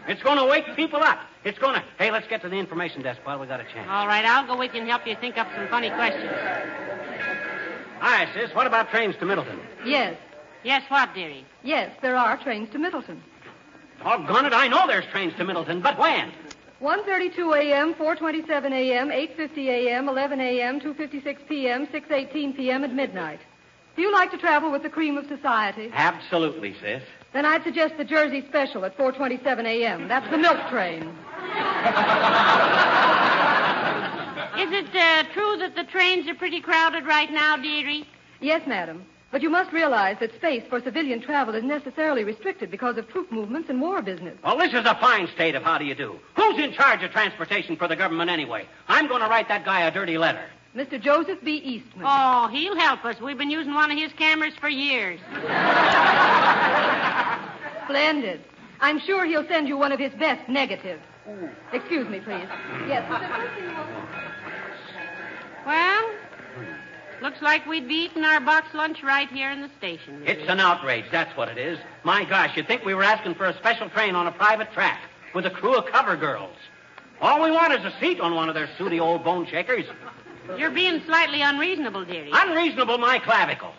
It's 0.08 0.22
going 0.22 0.38
to 0.38 0.44
wake 0.44 0.64
people 0.76 1.00
up. 1.02 1.20
It's 1.44 1.58
going 1.58 1.74
to. 1.74 1.82
Hey, 1.98 2.10
let's 2.10 2.26
get 2.28 2.42
to 2.42 2.48
the 2.48 2.56
information 2.56 3.02
desk 3.02 3.20
while 3.24 3.38
we 3.38 3.46
got 3.46 3.60
a 3.60 3.64
chance. 3.64 3.88
All 3.90 4.06
right, 4.06 4.24
I'll 4.24 4.46
go 4.46 4.56
with 4.58 4.74
you 4.74 4.80
and 4.80 4.88
help 4.90 5.06
you 5.06 5.14
think 5.20 5.38
up 5.38 5.48
some 5.54 5.68
funny 5.68 5.90
questions. 5.90 6.30
Hi, 8.00 8.28
sis. 8.34 8.52
What 8.54 8.66
about 8.66 8.90
trains 8.90 9.14
to 9.20 9.26
Middleton? 9.26 9.60
Yes, 9.84 10.16
Yes, 10.64 10.82
what, 10.88 11.12
dearie? 11.14 11.44
yes, 11.64 11.90
there 12.02 12.16
are 12.16 12.36
trains 12.36 12.70
to 12.70 12.78
Middleton. 12.78 13.20
Doggone 14.02 14.46
it, 14.46 14.52
I 14.52 14.68
know 14.68 14.86
there's 14.86 15.04
trains 15.06 15.32
to 15.38 15.44
Middleton, 15.44 15.80
but 15.80 15.98
when? 15.98 16.32
1:32 16.80 17.56
a.m., 17.60 17.94
4:27 17.94 18.72
a.m., 18.72 19.08
8:50 19.10 19.56
a.m., 19.68 20.08
11 20.08 20.40
a.m., 20.40 20.80
2:56 20.80 21.48
p.m., 21.48 21.86
6:18 21.88 22.56
p.m., 22.56 22.82
and 22.84 22.96
midnight. 22.96 23.40
Do 23.94 24.02
you 24.02 24.12
like 24.12 24.30
to 24.32 24.38
travel 24.38 24.72
with 24.72 24.82
the 24.82 24.88
cream 24.88 25.16
of 25.16 25.26
society? 25.28 25.90
Absolutely, 25.92 26.74
sis. 26.80 27.02
Then 27.32 27.46
I'd 27.46 27.64
suggest 27.64 27.96
the 27.96 28.04
Jersey 28.04 28.44
Special 28.48 28.84
at 28.84 28.96
4:27 28.96 29.64
a.m. 29.64 30.08
That's 30.08 30.28
the 30.30 30.38
milk 30.38 30.68
train. 30.68 31.02
Is 34.58 34.70
it 34.70 34.94
uh, 34.94 35.24
true 35.32 35.56
that 35.58 35.74
the 35.74 35.84
trains 35.84 36.28
are 36.28 36.34
pretty 36.34 36.60
crowded 36.60 37.06
right 37.06 37.30
now, 37.32 37.56
dearie? 37.56 38.06
Yes, 38.40 38.62
madam. 38.66 39.04
But 39.30 39.40
you 39.40 39.48
must 39.48 39.72
realize 39.72 40.18
that 40.20 40.34
space 40.34 40.62
for 40.68 40.80
civilian 40.82 41.22
travel 41.22 41.54
is 41.54 41.64
necessarily 41.64 42.22
restricted 42.22 42.70
because 42.70 42.98
of 42.98 43.08
troop 43.08 43.32
movements 43.32 43.70
and 43.70 43.80
war 43.80 44.02
business. 44.02 44.36
Well, 44.44 44.58
this 44.58 44.74
is 44.74 44.84
a 44.84 44.94
fine 44.96 45.26
state 45.28 45.54
of 45.54 45.62
how 45.62 45.78
do 45.78 45.86
you 45.86 45.94
do. 45.94 46.18
Who's 46.36 46.58
in 46.58 46.74
charge 46.74 47.02
of 47.02 47.12
transportation 47.12 47.76
for 47.76 47.88
the 47.88 47.96
government 47.96 48.30
anyway? 48.30 48.66
I'm 48.88 49.08
going 49.08 49.22
to 49.22 49.28
write 49.28 49.48
that 49.48 49.64
guy 49.64 49.86
a 49.86 49.90
dirty 49.90 50.18
letter. 50.18 50.44
Mr. 50.74 51.00
Joseph 51.00 51.38
B. 51.44 51.56
Eastman. 51.56 52.06
Oh, 52.08 52.48
he'll 52.48 52.76
help 52.76 53.04
us. 53.04 53.20
We've 53.20 53.36
been 53.36 53.50
using 53.50 53.74
one 53.74 53.90
of 53.90 53.98
his 53.98 54.10
cameras 54.14 54.54
for 54.58 54.70
years. 54.70 55.20
Splendid. 57.84 58.40
I'm 58.80 58.98
sure 58.98 59.26
he'll 59.26 59.46
send 59.46 59.68
you 59.68 59.76
one 59.76 59.92
of 59.92 60.00
his 60.00 60.12
best 60.14 60.48
negatives. 60.48 61.02
Excuse 61.72 62.08
me, 62.08 62.20
please. 62.20 62.48
Yes. 62.88 63.06
Well, 65.66 66.10
looks 67.20 67.42
like 67.42 67.66
we'd 67.66 67.86
be 67.86 68.06
eating 68.06 68.24
our 68.24 68.40
box 68.40 68.72
lunch 68.74 69.02
right 69.02 69.28
here 69.28 69.50
in 69.50 69.60
the 69.60 69.70
station. 69.78 70.22
It's 70.26 70.48
an 70.48 70.58
outrage, 70.58 71.04
that's 71.12 71.36
what 71.36 71.48
it 71.48 71.58
is. 71.58 71.78
My 72.02 72.24
gosh, 72.24 72.56
you'd 72.56 72.66
think 72.66 72.84
we 72.84 72.94
were 72.94 73.04
asking 73.04 73.34
for 73.36 73.46
a 73.46 73.56
special 73.58 73.88
train 73.90 74.16
on 74.16 74.26
a 74.26 74.32
private 74.32 74.72
track 74.72 75.02
with 75.34 75.46
a 75.46 75.50
crew 75.50 75.76
of 75.76 75.86
cover 75.86 76.16
girls. 76.16 76.56
All 77.20 77.40
we 77.42 77.52
want 77.52 77.72
is 77.72 77.84
a 77.84 77.92
seat 78.00 78.18
on 78.20 78.34
one 78.34 78.48
of 78.48 78.56
their 78.56 78.68
sooty 78.76 78.98
old 78.98 79.22
bone 79.22 79.46
shakers. 79.46 79.84
You're 80.58 80.70
being 80.70 81.02
slightly 81.06 81.42
unreasonable, 81.42 82.04
dearie. 82.04 82.30
Unreasonable, 82.32 82.98
my 82.98 83.18
clavicle. 83.18 83.72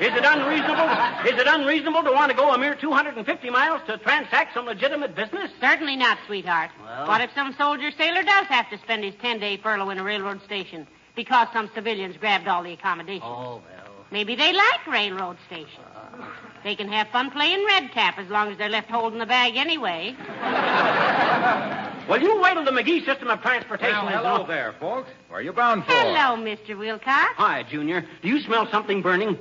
Is 0.00 0.08
it 0.14 0.24
unreasonable? 0.24 0.88
Is 1.30 1.38
it 1.40 1.46
unreasonable 1.46 2.02
to 2.04 2.12
want 2.12 2.30
to 2.30 2.36
go 2.36 2.52
a 2.52 2.58
mere 2.58 2.74
250 2.74 3.50
miles 3.50 3.80
to 3.86 3.98
transact 3.98 4.54
some 4.54 4.64
legitimate 4.66 5.14
business? 5.14 5.50
Certainly 5.60 5.96
not, 5.96 6.18
sweetheart. 6.26 6.70
Well- 6.82 7.06
What 7.08 7.20
if 7.20 7.30
some 7.34 7.54
soldier 7.58 7.90
sailor 7.90 8.22
does 8.22 8.46
have 8.46 8.70
to 8.70 8.78
spend 8.78 9.04
his 9.04 9.14
10 9.20 9.38
day 9.38 9.56
furlough 9.58 9.90
in 9.90 9.98
a 9.98 10.04
railroad 10.04 10.42
station 10.44 10.86
because 11.14 11.48
some 11.52 11.70
civilians 11.74 12.16
grabbed 12.16 12.48
all 12.48 12.62
the 12.62 12.72
accommodations? 12.72 13.24
Oh, 13.24 13.56
well. 13.56 13.94
Maybe 14.10 14.34
they 14.34 14.52
like 14.52 14.86
railroad 14.86 15.36
stations. 15.46 15.86
Ah. 15.94 16.30
They 16.64 16.74
can 16.74 16.88
have 16.88 17.08
fun 17.08 17.30
playing 17.30 17.64
red 17.66 17.90
cap 17.92 18.18
as 18.18 18.28
long 18.28 18.50
as 18.50 18.58
they're 18.58 18.68
left 18.68 18.90
holding 18.90 19.18
the 19.18 19.26
bag 19.26 19.56
anyway. 19.56 20.16
Well, 22.08 22.20
you 22.20 22.40
wait 22.40 22.54
till 22.54 22.64
the 22.64 22.70
McGee 22.70 23.04
system 23.04 23.28
of 23.28 23.40
transportation 23.42 23.94
Well, 23.96 24.08
is 24.08 24.14
hello 24.14 24.42
on- 24.42 24.48
there, 24.48 24.74
folks. 24.80 25.10
Where 25.28 25.40
are 25.40 25.42
you 25.42 25.52
bound 25.52 25.84
for? 25.84 25.92
Hello, 25.92 26.36
Mr. 26.42 26.76
Wilcox. 26.78 27.34
Hi, 27.36 27.62
Junior. 27.62 28.04
Do 28.22 28.28
you 28.28 28.40
smell 28.40 28.66
something 28.70 29.02
burning? 29.02 29.38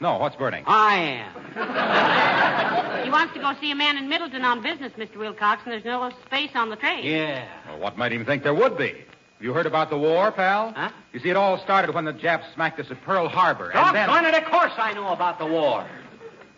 No, 0.00 0.18
what's 0.18 0.36
burning? 0.36 0.64
I 0.66 0.96
am. 1.24 3.04
He 3.04 3.10
wants 3.10 3.32
to 3.34 3.40
go 3.40 3.54
see 3.60 3.70
a 3.70 3.74
man 3.74 3.96
in 3.96 4.08
Middleton 4.08 4.44
on 4.44 4.60
business, 4.62 4.92
Mr. 4.98 5.16
Wilcox, 5.16 5.62
and 5.64 5.72
there's 5.72 5.84
no 5.84 6.10
space 6.26 6.50
on 6.54 6.68
the 6.68 6.76
train. 6.76 7.04
Yeah. 7.04 7.46
Well, 7.68 7.78
what 7.78 7.96
made 7.96 8.12
him 8.12 8.24
think 8.24 8.42
there 8.42 8.54
would 8.54 8.76
be? 8.76 8.94
You 9.40 9.52
heard 9.52 9.66
about 9.66 9.90
the 9.90 9.98
war, 9.98 10.30
pal? 10.32 10.72
Huh? 10.76 10.90
You 11.12 11.20
see, 11.20 11.28
it 11.30 11.36
all 11.36 11.58
started 11.58 11.94
when 11.94 12.04
the 12.04 12.12
Japs 12.12 12.46
smacked 12.54 12.80
us 12.80 12.90
at 12.90 13.02
Pearl 13.02 13.28
Harbor. 13.28 13.70
And 13.70 13.94
then... 13.96 14.08
Doggone 14.08 14.26
it, 14.26 14.34
of 14.34 14.44
course 14.50 14.72
I 14.76 14.92
know 14.94 15.12
about 15.12 15.38
the 15.38 15.46
war. 15.46 15.86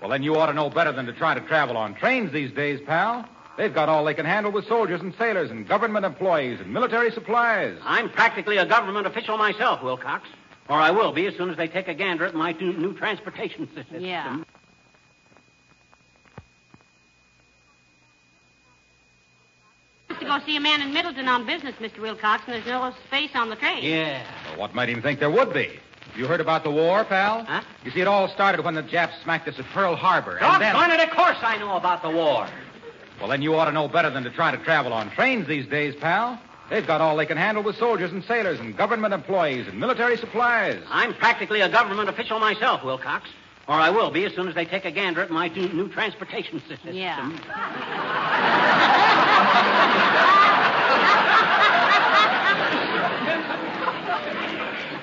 Well, 0.01 0.11
then 0.11 0.23
you 0.23 0.37
ought 0.37 0.47
to 0.47 0.53
know 0.53 0.71
better 0.71 0.93
than 0.93 1.07
to 1.07 1.13
try 1.13 1.35
to 1.35 1.41
travel 1.43 1.77
on 1.77 1.95
trains 1.95 2.33
these 2.33 2.53
days, 2.53 2.81
pal. 2.87 3.29
They've 3.57 3.73
got 3.73 3.89
all 3.89 4.05
they 4.05 4.15
can 4.15 4.27
handle 4.27 4.53
with 4.53 4.67
soldiers 4.67 5.01
and 5.01 5.15
sailors 5.17 5.51
and 5.51 5.67
government 5.67 6.05
employees 6.05 6.61
and 6.61 6.73
military 6.73 7.11
supplies. 7.11 7.79
I'm 7.83 8.11
practically 8.11 8.59
a 8.59 8.67
government 8.67 9.07
official 9.07 9.39
myself, 9.39 9.83
Wilcox. 9.83 10.29
Or 10.69 10.79
I 10.79 10.91
will 10.91 11.13
be 11.13 11.27
as 11.27 11.35
soon 11.37 11.51
as 11.51 11.57
they 11.57 11.69
take 11.69 11.89
a 11.89 11.95
gander 11.95 12.27
at 12.27 12.35
my 12.35 12.53
new, 12.53 12.73
new 12.73 12.93
transportation 12.95 13.69
system. 13.75 14.01
Yeah. 14.01 14.43
To 20.19 20.25
go 20.25 20.39
see 20.45 20.57
a 20.57 20.61
man 20.61 20.83
in 20.83 20.93
Middleton 20.93 21.29
on 21.29 21.47
business, 21.47 21.75
Mr. 21.77 22.01
Wilcox, 22.01 22.43
and 22.47 22.55
there's 22.55 22.67
no 22.67 22.93
space 23.07 23.31
on 23.35 23.49
the 23.49 23.57
train. 23.57 23.85
Yeah. 23.85 24.27
Well, 24.51 24.61
what 24.61 24.75
might 24.75 24.89
him 24.89 25.03
think 25.03 25.21
there 25.21 25.31
would 25.31 25.53
be? 25.53 25.79
You 26.17 26.27
heard 26.27 26.41
about 26.41 26.65
the 26.65 26.71
war, 26.71 27.05
pal? 27.05 27.45
Huh? 27.45 27.61
You 27.85 27.91
see, 27.91 28.01
it 28.01 28.09
all 28.09 28.29
started 28.29 28.65
when 28.65 28.75
the 28.75 28.83
Japs 28.83 29.15
smacked 29.23 29.47
us 29.49 29.59
at 29.59 29.67
Pearl 29.67 29.95
Harbor. 29.95 30.39
And 30.39 30.63
then... 30.63 30.75
Doggone 30.75 30.99
it, 30.99 31.09
of 31.09 31.15
course 31.15 31.37
I 31.43 31.59
know 31.59 31.77
about 31.77 32.03
the 32.03 32.11
war. 32.11 32.49
Well, 33.19 33.29
then 33.29 33.43
you 33.43 33.55
ought 33.55 33.67
to 33.67 33.73
know 33.73 33.89
better 33.89 34.11
than 34.11 34.25
to 34.25 34.31
try 34.31 34.51
to 34.51 34.59
travel 34.59 34.93
on 34.93 35.11
trains 35.11 35.47
these 35.47 35.67
days, 35.67 35.95
pal. 35.97 36.41
They've 36.69 36.87
got 36.87 37.01
all 37.01 37.17
they 37.17 37.27
can 37.27 37.37
handle 37.37 37.63
with 37.63 37.77
soldiers 37.77 38.13
and 38.13 38.25
sailors 38.25 38.59
and 38.59 38.77
government 38.77 39.15
employees 39.15 39.69
and 39.69 39.79
military 39.79 40.17
supplies. 40.17 40.83
I'm 40.89 41.15
practically 41.15 41.61
a 41.61 41.69
government 41.69 42.09
official 42.09 42.41
myself, 42.41 42.85
Wilcox. 42.85 43.29
Or 43.69 43.75
I 43.75 43.91
will 43.91 44.11
be 44.11 44.25
as 44.25 44.35
soon 44.35 44.49
as 44.49 44.55
they 44.55 44.65
take 44.65 44.85
a 44.85 44.91
gander 44.91 45.23
at 45.23 45.31
my 45.31 45.49
new, 45.49 45.69
new 45.69 45.89
transportation 45.89 46.61
system. 46.69 46.95
Yeah. 46.95 47.17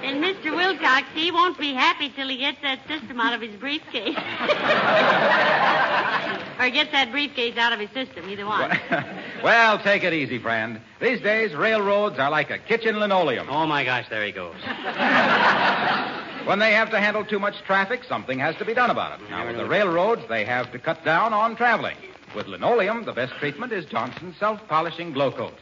And 0.04 0.22
Mr. 0.22 0.53
Wilcox, 0.64 1.08
he 1.14 1.30
won't 1.30 1.60
be 1.60 1.74
happy 1.74 2.10
till 2.10 2.30
he 2.30 2.38
gets 2.38 2.62
that 2.62 2.88
system 2.88 3.20
out 3.20 3.34
of 3.34 3.42
his 3.42 3.54
briefcase. 3.58 4.16
or 6.60 6.70
gets 6.70 6.92
that 6.94 7.10
briefcase 7.12 7.58
out 7.58 7.74
of 7.74 7.80
his 7.80 7.90
system, 7.90 8.30
either 8.30 8.46
one. 8.46 8.80
well, 9.44 9.78
take 9.80 10.06
it 10.06 10.14
easy, 10.14 10.40
friend. 10.40 10.80
These 11.02 11.20
days, 11.20 11.54
railroads 11.54 12.18
are 12.18 12.32
like 12.32 12.50
a 12.50 12.58
kitchen 12.58 12.98
linoleum. 12.98 13.48
Oh, 13.50 13.68
my 13.68 13.84
gosh, 13.84 14.08
there 14.10 14.26
he 14.26 14.32
goes. 14.32 14.56
When 16.46 16.60
they 16.60 16.74
have 16.74 16.92
to 16.92 17.00
handle 17.00 17.24
too 17.24 17.40
much 17.40 17.56
traffic, 17.66 18.04
something 18.04 18.38
has 18.40 18.54
to 18.58 18.66
be 18.66 18.74
done 18.74 18.90
about 18.90 19.18
it. 19.18 19.30
Now, 19.30 19.48
with 19.48 19.56
the 19.56 19.66
railroads, 19.66 20.24
they 20.28 20.44
have 20.44 20.74
to 20.74 20.80
cut 20.80 21.06
down 21.06 21.32
on 21.32 21.56
traveling. 21.56 21.96
With 22.36 22.48
linoleum, 22.48 23.06
the 23.06 23.14
best 23.14 23.32
treatment 23.40 23.72
is 23.72 23.86
Johnson's 23.86 24.36
self-polishing 24.40 25.14
glow 25.14 25.32
coat. 25.32 25.54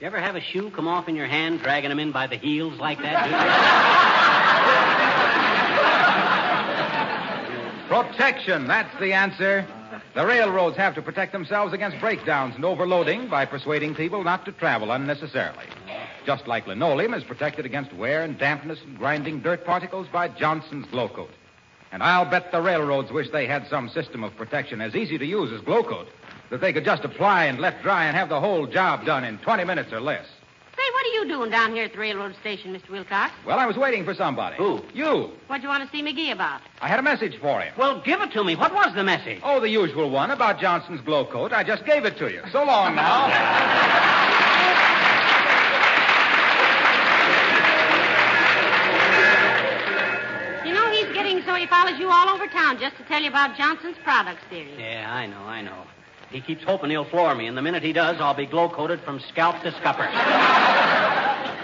You 0.00 0.06
ever 0.06 0.20
have 0.20 0.36
a 0.36 0.40
shoe 0.40 0.70
come 0.70 0.86
off 0.86 1.08
in 1.08 1.16
your 1.16 1.26
hand, 1.26 1.60
dragging 1.60 1.90
them 1.90 1.98
in 1.98 2.12
by 2.12 2.28
the 2.28 2.36
heels 2.36 2.78
like 2.78 3.02
that? 3.02 4.37
Protection, 7.88 8.66
that's 8.66 8.94
the 9.00 9.14
answer. 9.14 9.66
The 10.14 10.26
railroads 10.26 10.76
have 10.76 10.94
to 10.96 11.02
protect 11.02 11.32
themselves 11.32 11.72
against 11.72 11.98
breakdowns 12.00 12.54
and 12.54 12.64
overloading 12.64 13.28
by 13.28 13.46
persuading 13.46 13.94
people 13.94 14.22
not 14.22 14.44
to 14.44 14.52
travel 14.52 14.90
unnecessarily. 14.90 15.64
Just 16.26 16.46
like 16.46 16.66
linoleum 16.66 17.14
is 17.14 17.24
protected 17.24 17.64
against 17.64 17.94
wear 17.94 18.22
and 18.22 18.38
dampness 18.38 18.78
and 18.82 18.98
grinding 18.98 19.40
dirt 19.40 19.64
particles 19.64 20.06
by 20.12 20.28
Johnson's 20.28 20.86
Glo-Coat. 20.88 21.30
And 21.90 22.02
I'll 22.02 22.26
bet 22.26 22.52
the 22.52 22.60
railroads 22.60 23.10
wish 23.10 23.30
they 23.30 23.46
had 23.46 23.66
some 23.68 23.88
system 23.88 24.22
of 24.22 24.36
protection 24.36 24.82
as 24.82 24.94
easy 24.94 25.16
to 25.16 25.24
use 25.24 25.50
as 25.50 25.62
Glo-Coat, 25.62 26.08
that 26.50 26.60
they 26.60 26.74
could 26.74 26.84
just 26.84 27.04
apply 27.04 27.46
and 27.46 27.58
let 27.58 27.82
dry 27.82 28.04
and 28.04 28.14
have 28.14 28.28
the 28.28 28.40
whole 28.40 28.66
job 28.66 29.06
done 29.06 29.24
in 29.24 29.38
20 29.38 29.64
minutes 29.64 29.92
or 29.94 30.00
less. 30.00 30.26
Say, 30.88 30.92
what 30.94 31.04
are 31.04 31.22
you 31.22 31.28
doing 31.28 31.50
down 31.50 31.74
here 31.74 31.84
at 31.84 31.92
the 31.92 31.98
railroad 31.98 32.34
station, 32.40 32.74
Mr. 32.74 32.88
Wilcox? 32.90 33.34
Well, 33.44 33.58
I 33.58 33.66
was 33.66 33.76
waiting 33.76 34.04
for 34.06 34.14
somebody. 34.14 34.56
Who? 34.56 34.80
You. 34.94 35.30
What'd 35.46 35.62
you 35.62 35.68
want 35.68 35.84
to 35.84 35.90
see 35.94 36.02
McGee 36.02 36.32
about? 36.32 36.62
I 36.80 36.88
had 36.88 36.98
a 36.98 37.02
message 37.02 37.36
for 37.40 37.60
him. 37.60 37.74
well, 37.76 38.00
give 38.00 38.22
it 38.22 38.32
to 38.32 38.42
me. 38.42 38.56
What 38.56 38.72
was 38.72 38.94
the 38.94 39.04
message? 39.04 39.40
Oh, 39.42 39.60
the 39.60 39.68
usual 39.68 40.08
one 40.08 40.30
about 40.30 40.60
Johnson's 40.60 41.02
Glo-Coat. 41.02 41.52
I 41.52 41.62
just 41.62 41.84
gave 41.84 42.06
it 42.06 42.16
to 42.18 42.32
you. 42.32 42.42
So 42.52 42.64
long 42.64 42.94
now. 42.94 43.26
You 50.64 50.72
know, 50.72 50.90
he's 50.90 51.12
getting 51.12 51.42
so 51.42 51.54
he 51.54 51.66
follows 51.66 51.98
you 51.98 52.10
all 52.10 52.30
over 52.30 52.46
town 52.46 52.78
just 52.78 52.96
to 52.96 53.04
tell 53.04 53.20
you 53.20 53.28
about 53.28 53.56
Johnson's 53.58 53.96
products 54.04 54.42
theory. 54.48 54.72
Yeah, 54.78 55.12
I 55.12 55.26
know, 55.26 55.40
I 55.40 55.60
know. 55.60 55.84
He 56.30 56.40
keeps 56.40 56.62
hoping 56.64 56.90
he'll 56.90 57.04
floor 57.08 57.34
me, 57.34 57.46
and 57.46 57.56
the 57.56 57.62
minute 57.62 57.82
he 57.82 57.92
does, 57.92 58.20
I'll 58.20 58.34
be 58.34 58.46
glow 58.46 58.68
coated 58.68 59.00
from 59.00 59.18
scalp 59.20 59.62
to 59.62 59.70
scupper. 59.72 60.06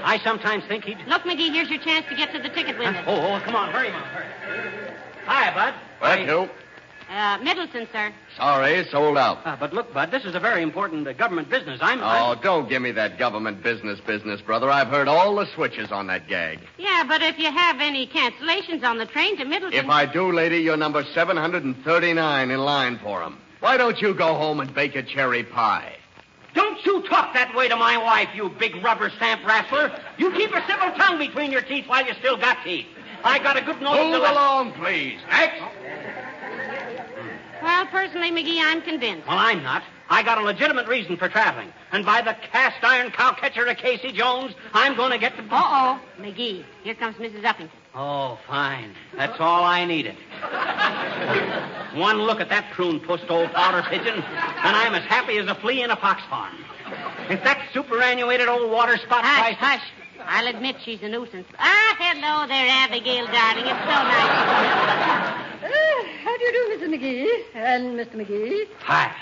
I 0.07 0.21
sometimes 0.25 0.65
think 0.65 0.85
he'd. 0.85 0.99
Look, 1.07 1.23
McGee, 1.23 1.53
here's 1.53 1.69
your 1.71 1.81
chance 1.81 2.07
to 2.09 2.17
get 2.17 2.33
to 2.33 2.39
the 2.39 2.49
ticket 2.49 2.79
window. 2.79 3.03
Oh, 3.07 3.35
oh, 3.35 3.41
come 3.45 3.57
on, 3.57 3.71
hurry, 3.73 3.91
Mom, 3.91 4.03
hurry. 4.03 4.95
Hi, 5.27 5.55
Bud. 5.55 5.75
Thank 6.01 6.29
you. 6.29 6.49
Uh, 7.11 7.39
Middleton, 7.43 7.87
sir. 7.93 8.13
Sorry, 8.37 8.85
sold 8.91 9.19
out. 9.19 9.47
Uh, 9.47 9.57
but 9.61 9.73
look, 9.75 9.93
Bud, 9.93 10.11
this 10.11 10.25
is 10.25 10.35
a 10.35 10.41
very 10.41 10.63
important 10.63 11.07
uh, 11.07 11.13
government 11.13 11.51
business. 11.51 11.79
I'm. 11.83 12.01
Oh, 12.01 12.05
I'm- 12.05 12.39
don't 12.43 12.69
give 12.69 12.81
me 12.83 12.93
that 12.93 13.19
government 13.19 13.63
business 13.63 14.01
business, 14.01 14.41
brother. 14.41 14.71
I've 14.71 14.89
heard 14.89 15.07
all 15.09 15.35
the 15.37 15.47
switches 15.55 15.93
on 15.93 16.07
that 16.09 16.27
gag. 16.29 16.61
Yeah, 16.79 17.05
but 17.07 17.23
if 17.23 17.39
you 17.39 17.53
have 17.53 17.81
any 17.81 18.07
cancellations 18.07 18.83
on 18.83 18.97
the 18.99 19.07
train 19.07 19.37
to 19.37 19.45
Middleton. 19.45 19.79
If 19.79 19.91
I 19.91 20.07
do, 20.07 20.33
lady, 20.33 20.59
you're 20.59 20.79
number 20.79 21.05
739 21.05 22.51
in 22.51 22.59
line 22.61 22.99
for 23.03 23.23
'em. 23.23 23.39
Why 23.65 23.79
don't 23.79 23.99
you 24.03 24.13
go 24.13 24.35
home 24.35 24.61
and 24.61 24.75
bake 24.75 24.95
a 24.95 25.03
cherry 25.03 25.43
pie? 25.43 25.97
Don't 26.53 26.85
you 26.85 27.01
talk 27.09 27.33
that 27.33 27.55
way 27.55 27.67
to 27.67 27.77
my 27.77 27.97
wife, 27.97 28.29
you 28.35 28.51
big 28.51 28.77
rubber 28.85 29.09
stamp 29.09 29.41
wrestler. 29.47 29.91
You 30.19 30.33
keep 30.33 30.51
your 30.51 30.61
civil 30.69 30.93
tongue 30.93 31.17
between 31.17 31.51
your 31.51 31.63
teeth 31.63 31.87
while 31.87 32.05
you 32.05 32.13
still 32.19 32.37
got 32.37 32.59
teeth. 32.63 32.85
I 33.25 33.39
got 33.39 33.57
a 33.57 33.63
good 33.63 33.81
nose 33.81 33.97
Move 33.97 34.13
to 34.17 34.19
let- 34.19 34.33
along, 34.33 34.73
please. 34.73 35.19
Next. 35.31 35.63
Well, 37.63 37.87
personally, 37.87 38.31
McGee, 38.31 38.61
I'm 38.63 38.83
convinced. 38.83 39.27
Well, 39.27 39.39
I'm 39.39 39.63
not. 39.63 39.83
I 40.11 40.23
got 40.23 40.39
a 40.39 40.43
legitimate 40.43 40.87
reason 40.87 41.17
for 41.17 41.29
traveling. 41.29 41.73
And 41.93 42.05
by 42.05 42.21
the 42.21 42.35
cast 42.53 42.83
iron 42.85 43.11
cowcatcher 43.11 43.71
of 43.71 43.77
Casey 43.79 44.13
Jones, 44.13 44.55
I'm 44.73 44.95
going 44.97 45.11
to 45.13 45.19
get 45.19 45.37
to. 45.37 45.43
Uh-oh. 45.43 46.01
McGee, 46.21 46.65
here 46.83 46.95
comes 46.95 47.17
Mrs. 47.17 47.43
Uppington. 47.43 47.71
Oh, 47.95 48.39
fine. 48.47 48.93
That's 49.17 49.39
all 49.41 49.65
I 49.65 49.85
needed. 49.85 50.17
One 51.95 52.19
look 52.23 52.41
at 52.41 52.49
that 52.51 52.71
prune 52.73 53.01
pushed 53.01 53.31
old 53.31 53.53
powder 53.53 53.83
pigeon, 53.89 54.15
and 54.15 54.77
I'm 54.77 54.95
as 54.95 55.05
happy 55.05 55.39
as 55.39 55.47
a 55.47 55.55
flea 55.55 55.83
in 55.83 55.91
a 55.91 55.97
fox 55.97 56.23
farm. 56.29 56.55
If 57.31 57.43
that 57.45 57.69
superannuated 57.73 58.49
old 58.49 58.71
water 58.71 58.97
spot 58.99 59.25
Hush, 59.25 59.57
tries- 59.57 59.79
hush. 59.81 59.89
I'll 60.27 60.47
admit 60.49 60.77
she's 60.85 61.03
a 61.03 61.09
nuisance. 61.09 61.47
Ah, 61.59 61.97
hello 61.99 62.47
there, 62.49 62.67
Abigail, 62.69 63.27
darling. 63.27 63.67
It's 63.67 63.81
so 63.85 64.01
nice. 64.05 64.31
Uh, 65.65 66.05
how 66.25 66.37
do 66.37 66.45
you 66.45 66.53
do, 66.53 66.79
Mrs. 66.79 66.95
McGee? 66.95 67.45
And 67.55 67.95
Mr. 67.99 68.15
McGee? 68.17 68.67
Hi. 68.81 69.15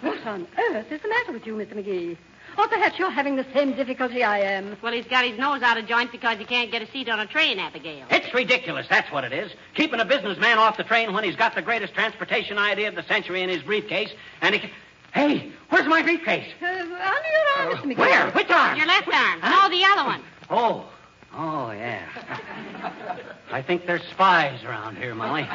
What 0.00 0.26
on 0.26 0.46
earth 0.58 0.90
is 0.90 1.00
the 1.00 1.08
matter 1.08 1.32
with 1.32 1.46
you, 1.46 1.54
Mr. 1.54 1.74
McGee? 1.74 2.16
Or 2.58 2.68
perhaps 2.68 2.98
you're 2.98 3.10
having 3.10 3.36
the 3.36 3.46
same 3.54 3.74
difficulty 3.74 4.22
I 4.24 4.38
am. 4.40 4.76
Well, 4.82 4.92
he's 4.92 5.06
got 5.06 5.24
his 5.24 5.38
nose 5.38 5.62
out 5.62 5.78
of 5.78 5.86
joint 5.86 6.12
because 6.12 6.38
he 6.38 6.44
can't 6.44 6.70
get 6.70 6.82
a 6.82 6.90
seat 6.90 7.08
on 7.08 7.20
a 7.20 7.26
train, 7.26 7.58
Abigail. 7.58 8.06
It's 8.10 8.32
ridiculous, 8.34 8.86
that's 8.90 9.10
what 9.12 9.24
it 9.24 9.32
is. 9.32 9.52
Keeping 9.74 10.00
a 10.00 10.04
businessman 10.04 10.58
off 10.58 10.76
the 10.76 10.84
train 10.84 11.12
when 11.14 11.24
he's 11.24 11.36
got 11.36 11.54
the 11.54 11.62
greatest 11.62 11.94
transportation 11.94 12.58
idea 12.58 12.88
of 12.88 12.94
the 12.94 13.04
century 13.04 13.42
in 13.42 13.48
his 13.48 13.62
briefcase, 13.62 14.10
and 14.40 14.54
he 14.54 14.60
can... 14.60 14.70
Hey, 15.14 15.52
where's 15.68 15.86
my 15.86 16.02
briefcase? 16.02 16.48
Uh, 16.60 16.66
under 16.66 16.88
your 16.88 16.96
arm, 17.58 17.76
Mr. 17.76 17.92
McGee. 17.92 17.98
Where? 17.98 18.30
Which 18.32 18.50
arm? 18.50 18.76
Your 18.76 18.86
left 18.86 19.08
arm. 19.08 19.40
No, 19.40 19.68
the 19.70 19.84
other 19.84 20.04
one. 20.04 20.22
Oh. 20.50 20.88
Oh, 21.34 21.70
yeah. 21.70 22.06
I 23.50 23.62
think 23.62 23.86
there's 23.86 24.02
spies 24.10 24.62
around 24.64 24.96
here, 24.96 25.14
Molly. 25.14 25.46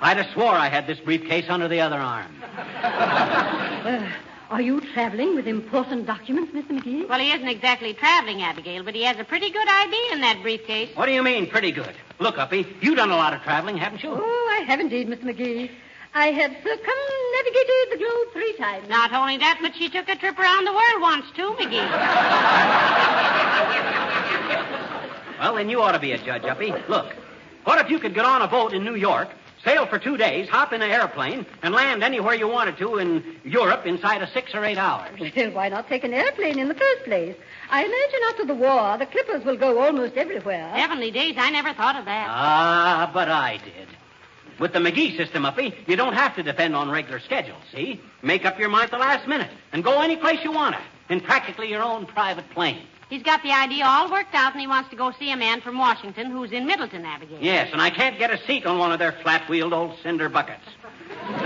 I'd 0.00 0.18
have 0.18 0.26
swore 0.34 0.52
I 0.52 0.68
had 0.68 0.86
this 0.86 1.00
briefcase 1.00 1.46
under 1.48 1.68
the 1.68 1.80
other 1.80 1.96
arm. 1.96 2.34
Uh, 2.42 4.10
are 4.50 4.60
you 4.60 4.80
traveling 4.92 5.34
with 5.34 5.46
important 5.46 6.06
documents, 6.06 6.52
Mr. 6.52 6.78
McGee? 6.78 7.08
Well, 7.08 7.18
he 7.18 7.32
isn't 7.32 7.48
exactly 7.48 7.94
traveling, 7.94 8.42
Abigail, 8.42 8.84
but 8.84 8.94
he 8.94 9.02
has 9.04 9.18
a 9.18 9.24
pretty 9.24 9.50
good 9.50 9.68
idea 9.68 10.12
in 10.12 10.20
that 10.20 10.40
briefcase. 10.42 10.94
What 10.94 11.06
do 11.06 11.12
you 11.12 11.22
mean, 11.22 11.48
pretty 11.48 11.72
good? 11.72 11.94
Look, 12.18 12.38
Uppy, 12.38 12.66
you've 12.80 12.96
done 12.96 13.10
a 13.10 13.16
lot 13.16 13.32
of 13.32 13.42
traveling, 13.42 13.76
haven't 13.78 14.02
you? 14.02 14.10
Oh, 14.12 14.58
I 14.60 14.64
have 14.64 14.80
indeed, 14.80 15.08
Mr. 15.08 15.24
McGee. 15.24 15.70
I 16.14 16.28
have 16.28 16.50
circumnavigated 16.50 17.90
the 17.92 17.98
globe 17.98 18.32
three 18.32 18.56
times. 18.56 18.88
Not 18.88 19.12
only 19.12 19.36
that, 19.38 19.58
but 19.60 19.74
she 19.76 19.88
took 19.88 20.08
a 20.08 20.16
trip 20.16 20.38
around 20.38 20.64
the 20.64 20.72
world 20.72 21.00
once, 21.00 21.26
too, 21.34 21.54
McGee. 21.58 21.86
Well, 25.38 25.54
then 25.54 25.68
you 25.68 25.82
ought 25.82 25.92
to 25.92 25.98
be 25.98 26.12
a 26.12 26.18
judge, 26.18 26.44
Uppy. 26.44 26.72
Look, 26.88 27.14
what 27.64 27.84
if 27.84 27.90
you 27.90 27.98
could 27.98 28.14
get 28.14 28.24
on 28.24 28.42
a 28.42 28.48
boat 28.48 28.72
in 28.72 28.84
New 28.84 28.94
York, 28.94 29.28
sail 29.64 29.86
for 29.86 29.98
two 29.98 30.16
days, 30.16 30.48
hop 30.48 30.72
in 30.72 30.82
an 30.82 30.90
airplane, 30.90 31.44
and 31.62 31.74
land 31.74 32.02
anywhere 32.02 32.34
you 32.34 32.48
wanted 32.48 32.76
to 32.78 32.98
in 32.98 33.40
Europe 33.44 33.84
inside 33.86 34.22
of 34.22 34.28
six 34.30 34.54
or 34.54 34.64
eight 34.64 34.78
hours? 34.78 35.20
Well, 35.36 35.50
why 35.50 35.68
not 35.68 35.88
take 35.88 36.04
an 36.04 36.14
airplane 36.14 36.58
in 36.58 36.68
the 36.68 36.74
first 36.74 37.04
place? 37.04 37.36
I 37.70 37.80
imagine 37.84 38.20
after 38.28 38.46
the 38.46 38.54
war, 38.54 38.96
the 38.98 39.06
clippers 39.06 39.44
will 39.44 39.56
go 39.56 39.80
almost 39.80 40.14
everywhere. 40.16 40.68
Heavenly 40.70 41.10
days, 41.10 41.34
I 41.38 41.50
never 41.50 41.72
thought 41.74 41.96
of 41.96 42.04
that. 42.04 42.26
Ah, 42.30 43.10
but 43.12 43.28
I 43.28 43.58
did. 43.58 43.88
With 44.58 44.72
the 44.72 44.78
McGee 44.78 45.16
system, 45.16 45.44
Uppy, 45.44 45.74
you 45.86 45.96
don't 45.96 46.14
have 46.14 46.34
to 46.36 46.42
depend 46.42 46.74
on 46.74 46.88
regular 46.90 47.20
schedules, 47.20 47.60
see? 47.74 48.00
Make 48.22 48.46
up 48.46 48.58
your 48.58 48.70
mind 48.70 48.84
at 48.84 48.90
the 48.92 48.98
last 48.98 49.28
minute 49.28 49.50
and 49.72 49.84
go 49.84 50.00
any 50.00 50.16
place 50.16 50.38
you 50.42 50.52
want 50.52 50.76
to 50.76 50.80
in 51.12 51.20
practically 51.20 51.68
your 51.68 51.82
own 51.82 52.06
private 52.06 52.48
plane. 52.50 52.86
He's 53.08 53.22
got 53.22 53.42
the 53.42 53.52
idea 53.52 53.84
all 53.84 54.10
worked 54.10 54.34
out, 54.34 54.52
and 54.52 54.60
he 54.60 54.66
wants 54.66 54.90
to 54.90 54.96
go 54.96 55.12
see 55.12 55.30
a 55.30 55.36
man 55.36 55.60
from 55.60 55.78
Washington 55.78 56.30
who's 56.30 56.50
in 56.50 56.66
Middleton, 56.66 57.04
Abigail. 57.04 57.38
Yes, 57.40 57.68
and 57.72 57.80
I 57.80 57.90
can't 57.90 58.18
get 58.18 58.32
a 58.32 58.44
seat 58.46 58.66
on 58.66 58.78
one 58.78 58.90
of 58.90 58.98
their 58.98 59.12
flat-wheeled 59.12 59.72
old 59.72 59.96
cinder 60.02 60.28
buckets. 60.28 60.64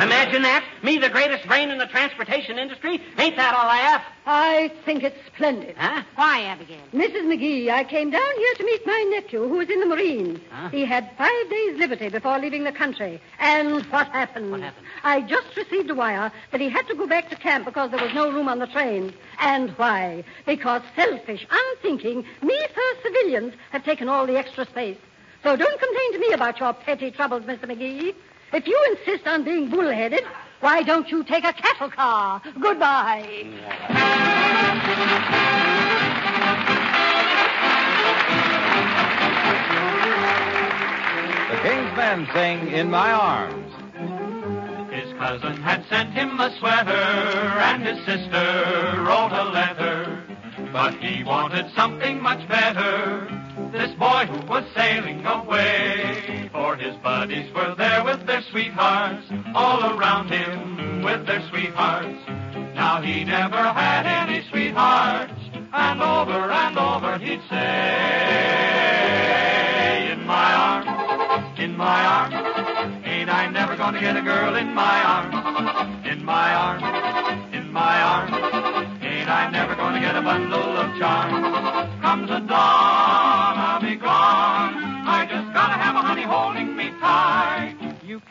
Imagine 0.01 0.43
that. 0.43 0.65
Me, 0.83 0.99
the 0.99 1.09
greatest 1.09 1.47
brain 1.47 1.71
in 1.71 1.79
the 1.79 1.87
transportation 1.87 2.59
industry. 2.59 3.03
Ain't 3.19 3.37
that 3.37 3.55
all 3.55 3.67
I 3.67 3.77
have? 3.77 4.03
I 4.27 4.73
think 4.85 5.03
it's 5.03 5.17
splendid. 5.27 5.77
Huh? 5.77 6.03
Why, 6.17 6.43
Abigail? 6.43 6.81
Mrs. 6.95 7.25
McGee, 7.25 7.71
I 7.71 7.85
came 7.85 8.11
down 8.11 8.37
here 8.37 8.55
to 8.57 8.65
meet 8.65 8.87
my 8.87 9.11
nephew, 9.11 9.47
who 9.49 9.61
is 9.61 9.69
in 9.69 9.81
the 9.81 9.87
Marines. 9.87 10.41
Huh? 10.51 10.69
He 10.71 10.85
had 10.85 11.11
five 11.19 11.51
days' 11.51 11.79
liberty 11.79 12.09
before 12.09 12.39
leaving 12.39 12.65
the 12.65 12.73
country. 12.73 13.21
And 13.39 13.85
what 13.87 14.09
happened? 14.09 14.51
What 14.51 14.61
happened? 14.61 14.87
I 15.03 15.21
just 15.23 15.57
received 15.57 15.91
a 15.91 15.95
wire 15.95 16.33
that 16.53 16.61
he 16.61 16.69
had 16.69 16.87
to 16.89 16.95
go 16.95 17.07
back 17.07 17.29
to 17.31 17.37
camp 17.37 17.65
because 17.67 17.91
there 17.91 18.03
was 18.03 18.15
no 18.15 18.31
room 18.33 18.49
on 18.49 18.59
the 18.59 18.67
train. 18.67 19.13
And 19.41 19.71
why? 19.73 20.25
Because 20.47 20.83
selfish, 20.97 21.47
unthinking, 21.51 22.25
me-first 22.43 23.03
civilians 23.03 23.55
have 23.73 23.85
taken 23.85 24.09
all 24.09 24.27
the 24.27 24.39
extra 24.39 24.67
space. 24.67 24.99
So 25.43 25.57
don't 25.57 25.81
complain 25.81 26.13
to 26.13 26.19
me 26.19 26.33
about 26.33 26.61
your 26.61 26.75
petty 26.75 27.11
troubles, 27.11 27.45
Mr. 27.45 27.65
McGee. 27.65 28.15
If 28.53 28.67
you 28.67 28.97
insist 28.97 29.29
on 29.29 29.45
being 29.45 29.71
bullheaded, 29.71 30.23
why 30.59 30.83
don't 30.83 31.09
you 31.09 31.23
take 31.23 31.45
a 31.45 31.53
cattle 31.53 31.89
car? 31.89 32.43
Goodbye. 32.61 33.47
The 41.51 41.57
King's 41.69 41.97
Men 41.97 42.29
sing 42.35 42.73
In 42.73 42.91
My 42.91 43.13
Arms. 43.13 43.73
His 44.93 45.13
cousin 45.13 45.63
had 45.63 45.87
sent 45.89 46.13
him 46.13 46.41
a 46.41 46.51
sweater, 46.59 46.91
and 46.91 47.85
his 47.85 48.05
sister 48.05 48.97
wrote 48.99 49.33
a 49.33 49.45
letter. 49.45 50.25
But 50.73 50.95
he 50.95 51.23
wanted 51.23 51.73
something 51.77 52.21
much 52.21 52.47
better. 52.49 53.29
This 53.73 53.93
boy 53.95 54.27
who 54.27 54.47
was 54.47 54.65
sailing 54.75 55.25
away, 55.25 56.49
for 56.53 56.75
his 56.75 56.97
buddies 56.97 57.53
were 57.53 57.75
there 57.77 57.80
with 57.80 57.80
their 57.80 57.80
sweethearts, 58.51 59.27
all 59.55 59.97
around 59.97 60.29
him 60.29 61.03
with 61.03 61.27
their 61.27 61.43
sweethearts. 61.51 62.19
Now 62.75 63.01
he 63.01 63.25
never 63.25 63.57
had 63.57 64.07
any 64.07 64.43
sweethearts, 64.51 65.33
and 65.73 66.03
over 66.03 66.51
and 66.51 66.79
over 66.79 67.19
he'd 67.19 67.41
say, 67.49 68.11
In 70.13 70.27
my 70.27 70.53
arms, 70.55 71.59
in 71.61 71.77
my 71.77 72.05
arms, 72.05 72.35
ain't 73.05 73.31
I 73.31 73.49
never 73.49 73.77
gonna 73.77 74.01
get 74.01 74.17
a 74.17 74.23
girl 74.23 74.57
in 74.57 74.75
my 74.75 75.03
arms, 75.05 76.07
in 76.07 76.25
my 76.25 76.55
arms, 76.55 76.83
in 77.55 77.71
my 77.73 78.03
arms, 78.03 78.33
ain't 79.03 79.29
I 79.29 79.49
never 79.51 79.77
gonna 79.77 80.01
get 80.01 80.17
a 80.17 80.23
bundle 80.23 80.70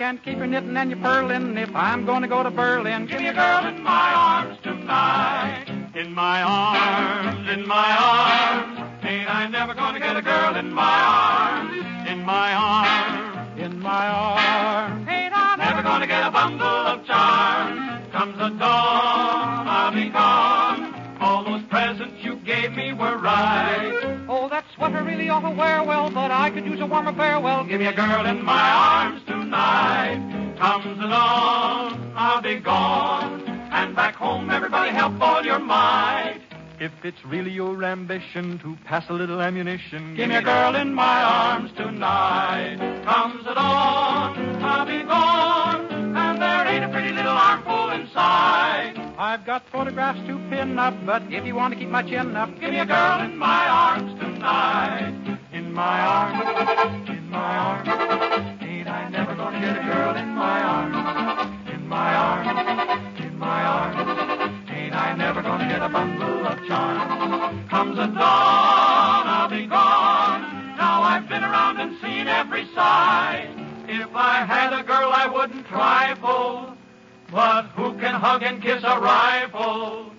Can 0.09 0.17
keep 0.25 0.37
your 0.39 0.47
knitting 0.47 0.75
and 0.75 0.89
your 0.89 0.99
purling 1.01 1.55
if 1.55 1.69
I'm 1.75 2.03
going 2.03 2.23
to 2.23 2.27
go 2.27 2.41
to 2.41 2.49
Berlin. 2.49 3.05
Give 3.05 3.19
me 3.21 3.27
a 3.27 3.33
girl 3.33 3.67
in 3.67 3.83
my 3.83 4.11
arms 4.15 4.57
tonight. 4.63 5.65
In 5.93 6.15
my 6.15 6.41
arms, 6.41 7.47
in 7.47 7.67
my 7.67 7.95
arms. 7.95 9.05
Ain't 9.05 9.29
I 9.29 9.47
never 9.49 9.75
gonna 9.75 9.99
get 9.99 10.17
a 10.17 10.23
girl 10.23 10.55
in 10.55 10.73
my 10.73 10.99
arms? 11.61 12.09
In 12.09 12.25
my 12.25 12.53
arms, 12.55 13.61
In 13.61 13.79
my 13.79 14.07
arms. 14.07 15.07
ain't 15.07 15.31
I 15.37 15.55
never 15.57 15.83
gonna 15.83 16.07
get 16.07 16.25
a 16.25 16.31
bundle 16.31 16.65
of 16.65 17.05
charms? 17.05 18.11
Comes 18.11 18.35
the 18.39 18.49
dawn, 18.49 19.67
I'll 19.67 19.93
be 19.93 20.09
gone. 20.09 20.95
All 21.21 21.43
those 21.43 21.61
presents 21.69 22.23
you 22.23 22.37
gave 22.37 22.71
me 22.71 22.93
were 22.93 23.17
right. 23.19 24.23
Oh, 24.27 24.49
that 24.49 24.65
sweater 24.73 25.03
really 25.03 25.29
ought 25.29 25.41
to 25.41 25.51
wear 25.51 25.83
well, 25.83 26.09
but 26.09 26.31
I 26.31 26.49
could 26.49 26.65
use 26.65 26.79
a 26.79 26.87
warmer 26.87 27.13
farewell. 27.13 27.65
Give 27.65 27.79
me 27.79 27.85
a 27.85 27.93
girl 27.93 28.25
in 28.25 28.43
my 28.43 28.71
arms. 28.71 29.18
Comes 30.99 31.11
the 31.11 31.15
dawn, 31.15 32.11
I'll 32.13 32.41
be 32.41 32.57
gone. 32.57 33.41
And 33.71 33.95
back 33.95 34.15
home, 34.15 34.49
everybody 34.49 34.91
help 34.91 35.21
all 35.21 35.45
your 35.45 35.59
might. 35.59 36.41
If 36.77 36.91
it's 37.03 37.23
really 37.23 37.51
your 37.51 37.81
ambition 37.85 38.59
to 38.59 38.77
pass 38.83 39.05
a 39.07 39.13
little 39.13 39.39
ammunition, 39.39 40.15
Give 40.15 40.27
me 40.27 40.35
a 40.35 40.41
girl 40.41 40.75
in 40.75 40.93
my 40.93 41.23
arms 41.23 41.71
tonight. 41.77 42.79
Comes 43.05 43.45
the 43.45 43.53
dawn, 43.53 44.61
I'll 44.61 44.85
be 44.85 45.01
gone. 45.03 46.17
And 46.17 46.41
there 46.41 46.67
ain't 46.67 46.83
a 46.83 46.89
pretty 46.89 47.13
little 47.13 47.31
armful 47.31 47.91
inside. 47.91 48.97
I've 49.17 49.45
got 49.45 49.69
photographs 49.69 50.19
to 50.27 50.37
pin 50.49 50.77
up, 50.77 50.95
but 51.05 51.23
if 51.31 51.45
you 51.45 51.55
want 51.55 51.75
to 51.75 51.79
keep 51.79 51.87
my 51.87 52.03
chin 52.03 52.35
up, 52.35 52.49
Give 52.59 52.71
me 52.71 52.79
a 52.79 52.85
girl 52.85 53.21
in 53.21 53.37
my 53.37 53.69
arms 53.69 54.19
tonight. 54.19 55.37
In 55.53 55.71
my 55.71 56.01
arms, 56.01 56.48
a 65.89 65.91
bundle 65.91 66.45
of 66.45 66.67
charms? 66.67 67.69
Comes 67.69 67.97
the 67.97 68.07
dawn, 68.07 69.27
I'll 69.27 69.49
be 69.49 69.65
gone. 69.65 70.75
Now 70.77 71.01
I've 71.01 71.27
been 71.27 71.43
around 71.43 71.79
and 71.79 71.99
seen 72.01 72.27
every 72.27 72.65
side. 72.73 73.49
If 73.87 74.09
I 74.13 74.45
had 74.45 74.73
a 74.73 74.83
girl, 74.83 75.11
I 75.11 75.27
wouldn't 75.27 75.65
trifle. 75.67 76.75
But 77.31 77.63
who 77.75 77.93
can 77.93 78.15
hug 78.15 78.43
and 78.43 78.61
kiss 78.61 78.83
a 78.83 78.99
rifle? 78.99 80.11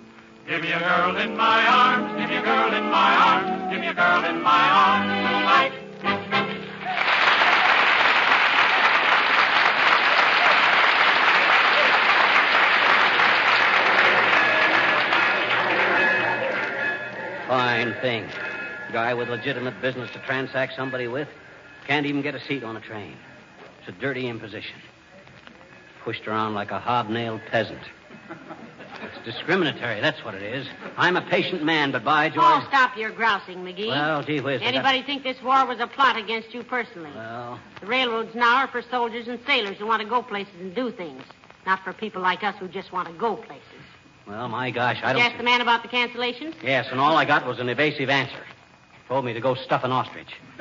Give 0.48 0.62
me 0.62 0.72
a 0.72 0.78
girl 0.78 1.16
in 1.16 1.36
my 1.36 1.64
arms, 1.66 2.20
give 2.20 2.30
me 2.30 2.36
a 2.36 2.42
girl 2.42 2.72
in 2.74 2.84
my 2.90 3.14
arms, 3.14 3.72
give 3.72 3.80
me 3.80 3.86
a 3.88 3.94
girl 3.94 4.24
in 4.24 4.42
my 4.42 4.68
arms 4.70 5.06
tonight. 5.06 5.79
Fine 17.50 17.94
thing. 17.94 18.28
Guy 18.92 19.12
with 19.12 19.28
legitimate 19.28 19.82
business 19.82 20.08
to 20.12 20.20
transact 20.20 20.76
somebody 20.76 21.08
with 21.08 21.26
can't 21.84 22.06
even 22.06 22.22
get 22.22 22.36
a 22.36 22.40
seat 22.46 22.62
on 22.62 22.76
a 22.76 22.80
train. 22.80 23.16
It's 23.80 23.88
a 23.88 24.00
dirty 24.00 24.28
imposition. 24.28 24.76
Pushed 26.04 26.28
around 26.28 26.54
like 26.54 26.70
a 26.70 26.78
hobnailed 26.78 27.44
peasant. 27.50 27.80
It's 29.02 29.24
discriminatory, 29.24 30.00
that's 30.00 30.24
what 30.24 30.36
it 30.36 30.44
is. 30.44 30.64
I'm 30.96 31.16
a 31.16 31.22
patient 31.22 31.64
man, 31.64 31.90
but 31.90 32.04
by 32.04 32.28
George. 32.28 32.44
Oh, 32.46 32.64
stop 32.68 32.96
your 32.96 33.10
grousing, 33.10 33.64
McGee. 33.64 33.88
Well, 33.88 34.22
gee 34.22 34.38
whiz. 34.38 34.62
Anybody 34.62 35.02
think 35.02 35.24
this 35.24 35.42
war 35.42 35.66
was 35.66 35.80
a 35.80 35.88
plot 35.88 36.16
against 36.16 36.54
you 36.54 36.62
personally? 36.62 37.10
Well, 37.16 37.58
The 37.80 37.86
railroads 37.86 38.32
now 38.32 38.58
are 38.58 38.68
for 38.68 38.80
soldiers 38.80 39.26
and 39.26 39.40
sailors 39.44 39.76
who 39.78 39.86
want 39.88 40.02
to 40.02 40.08
go 40.08 40.22
places 40.22 40.54
and 40.60 40.72
do 40.72 40.92
things, 40.92 41.24
not 41.66 41.82
for 41.82 41.92
people 41.92 42.22
like 42.22 42.44
us 42.44 42.54
who 42.60 42.68
just 42.68 42.92
want 42.92 43.08
to 43.08 43.14
go 43.14 43.34
places. 43.34 43.64
Well, 44.26 44.48
my 44.48 44.70
gosh, 44.70 45.00
I 45.02 45.12
don't. 45.12 45.22
Ask 45.22 45.36
the 45.36 45.42
man 45.42 45.60
about 45.60 45.82
the 45.82 45.88
cancellations? 45.88 46.54
Yes, 46.62 46.86
and 46.90 47.00
all 47.00 47.16
I 47.16 47.24
got 47.24 47.46
was 47.46 47.58
an 47.58 47.68
evasive 47.68 48.08
answer. 48.08 48.44
Told 49.08 49.24
me 49.24 49.32
to 49.32 49.40
go 49.40 49.54
stuff 49.54 49.82
an 49.84 49.90
ostrich. 49.90 50.28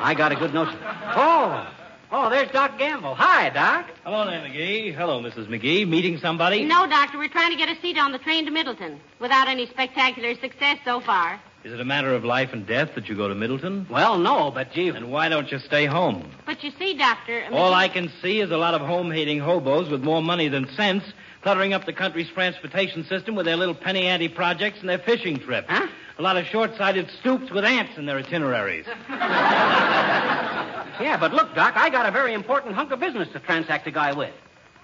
I 0.00 0.14
got 0.16 0.32
a 0.32 0.36
good 0.36 0.52
notion. 0.52 0.76
Oh, 0.82 1.72
oh, 2.10 2.28
there's 2.30 2.50
Doc 2.50 2.78
Gamble. 2.78 3.14
Hi, 3.14 3.48
Doc. 3.50 3.86
Hello 4.04 4.26
there, 4.26 4.40
McGee. 4.40 4.94
Hello, 4.94 5.20
Mrs. 5.22 5.46
McGee. 5.46 5.86
Meeting 5.88 6.18
somebody? 6.18 6.64
No, 6.64 6.86
Doctor, 6.86 7.16
we're 7.18 7.28
trying 7.28 7.52
to 7.52 7.56
get 7.56 7.68
a 7.68 7.80
seat 7.80 7.96
on 7.96 8.12
the 8.12 8.18
train 8.18 8.44
to 8.44 8.50
Middleton 8.50 9.00
without 9.20 9.46
any 9.48 9.66
spectacular 9.66 10.34
success 10.34 10.78
so 10.84 11.00
far. 11.00 11.40
Is 11.64 11.72
it 11.72 11.80
a 11.80 11.84
matter 11.84 12.12
of 12.14 12.26
life 12.26 12.52
and 12.52 12.66
death 12.66 12.90
that 12.94 13.08
you 13.08 13.16
go 13.16 13.26
to 13.26 13.34
Middleton? 13.34 13.86
Well, 13.88 14.18
no, 14.18 14.50
but 14.50 14.72
gee. 14.72 14.90
Then 14.90 15.10
why 15.10 15.30
don't 15.30 15.50
you 15.50 15.58
stay 15.58 15.86
home? 15.86 16.30
But 16.44 16.62
you 16.62 16.70
see, 16.78 16.92
Doctor. 16.92 17.42
All 17.52 17.72
I 17.72 17.88
can 17.88 18.12
see 18.20 18.40
is 18.40 18.50
a 18.50 18.58
lot 18.58 18.74
of 18.74 18.82
home-hating 18.82 19.38
hobos 19.38 19.88
with 19.88 20.04
more 20.04 20.22
money 20.22 20.48
than 20.48 20.68
sense 20.74 21.04
cluttering 21.40 21.72
up 21.72 21.86
the 21.86 21.92
country's 21.92 22.28
transportation 22.28 23.04
system 23.04 23.34
with 23.34 23.46
their 23.46 23.56
little 23.56 23.74
penny 23.74 24.06
ante 24.06 24.28
projects 24.28 24.80
and 24.80 24.88
their 24.90 24.98
fishing 24.98 25.38
trips. 25.38 25.66
Huh? 25.70 25.86
A 26.18 26.22
lot 26.22 26.36
of 26.36 26.44
short-sighted 26.46 27.10
stoops 27.20 27.50
with 27.50 27.64
ants 27.64 27.96
in 27.96 28.06
their 28.06 28.18
itineraries. 28.18 28.86
Yeah, 31.00 31.16
but 31.18 31.34
look, 31.34 31.56
Doc, 31.56 31.74
I 31.76 31.90
got 31.90 32.06
a 32.06 32.12
very 32.12 32.34
important 32.34 32.76
hunk 32.76 32.92
of 32.92 33.00
business 33.00 33.28
to 33.32 33.40
transact 33.40 33.84
a 33.88 33.90
guy 33.90 34.12
with. 34.12 34.32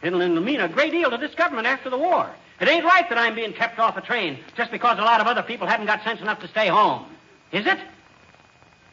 It'll 0.02 0.18
mean 0.40 0.58
a 0.58 0.68
great 0.68 0.90
deal 0.90 1.08
to 1.08 1.16
this 1.16 1.32
government 1.36 1.68
after 1.68 1.88
the 1.88 1.96
war. 1.98 2.28
It 2.60 2.68
ain't 2.68 2.84
right 2.84 3.08
that 3.08 3.18
I'm 3.18 3.34
being 3.34 3.52
kept 3.52 3.78
off 3.78 3.96
a 3.96 4.02
train 4.02 4.38
just 4.54 4.70
because 4.70 4.98
a 4.98 5.02
lot 5.02 5.20
of 5.20 5.26
other 5.26 5.42
people 5.42 5.66
haven't 5.66 5.86
got 5.86 6.04
sense 6.04 6.20
enough 6.20 6.40
to 6.40 6.48
stay 6.48 6.68
home. 6.68 7.06
Is 7.52 7.66
it? 7.66 7.78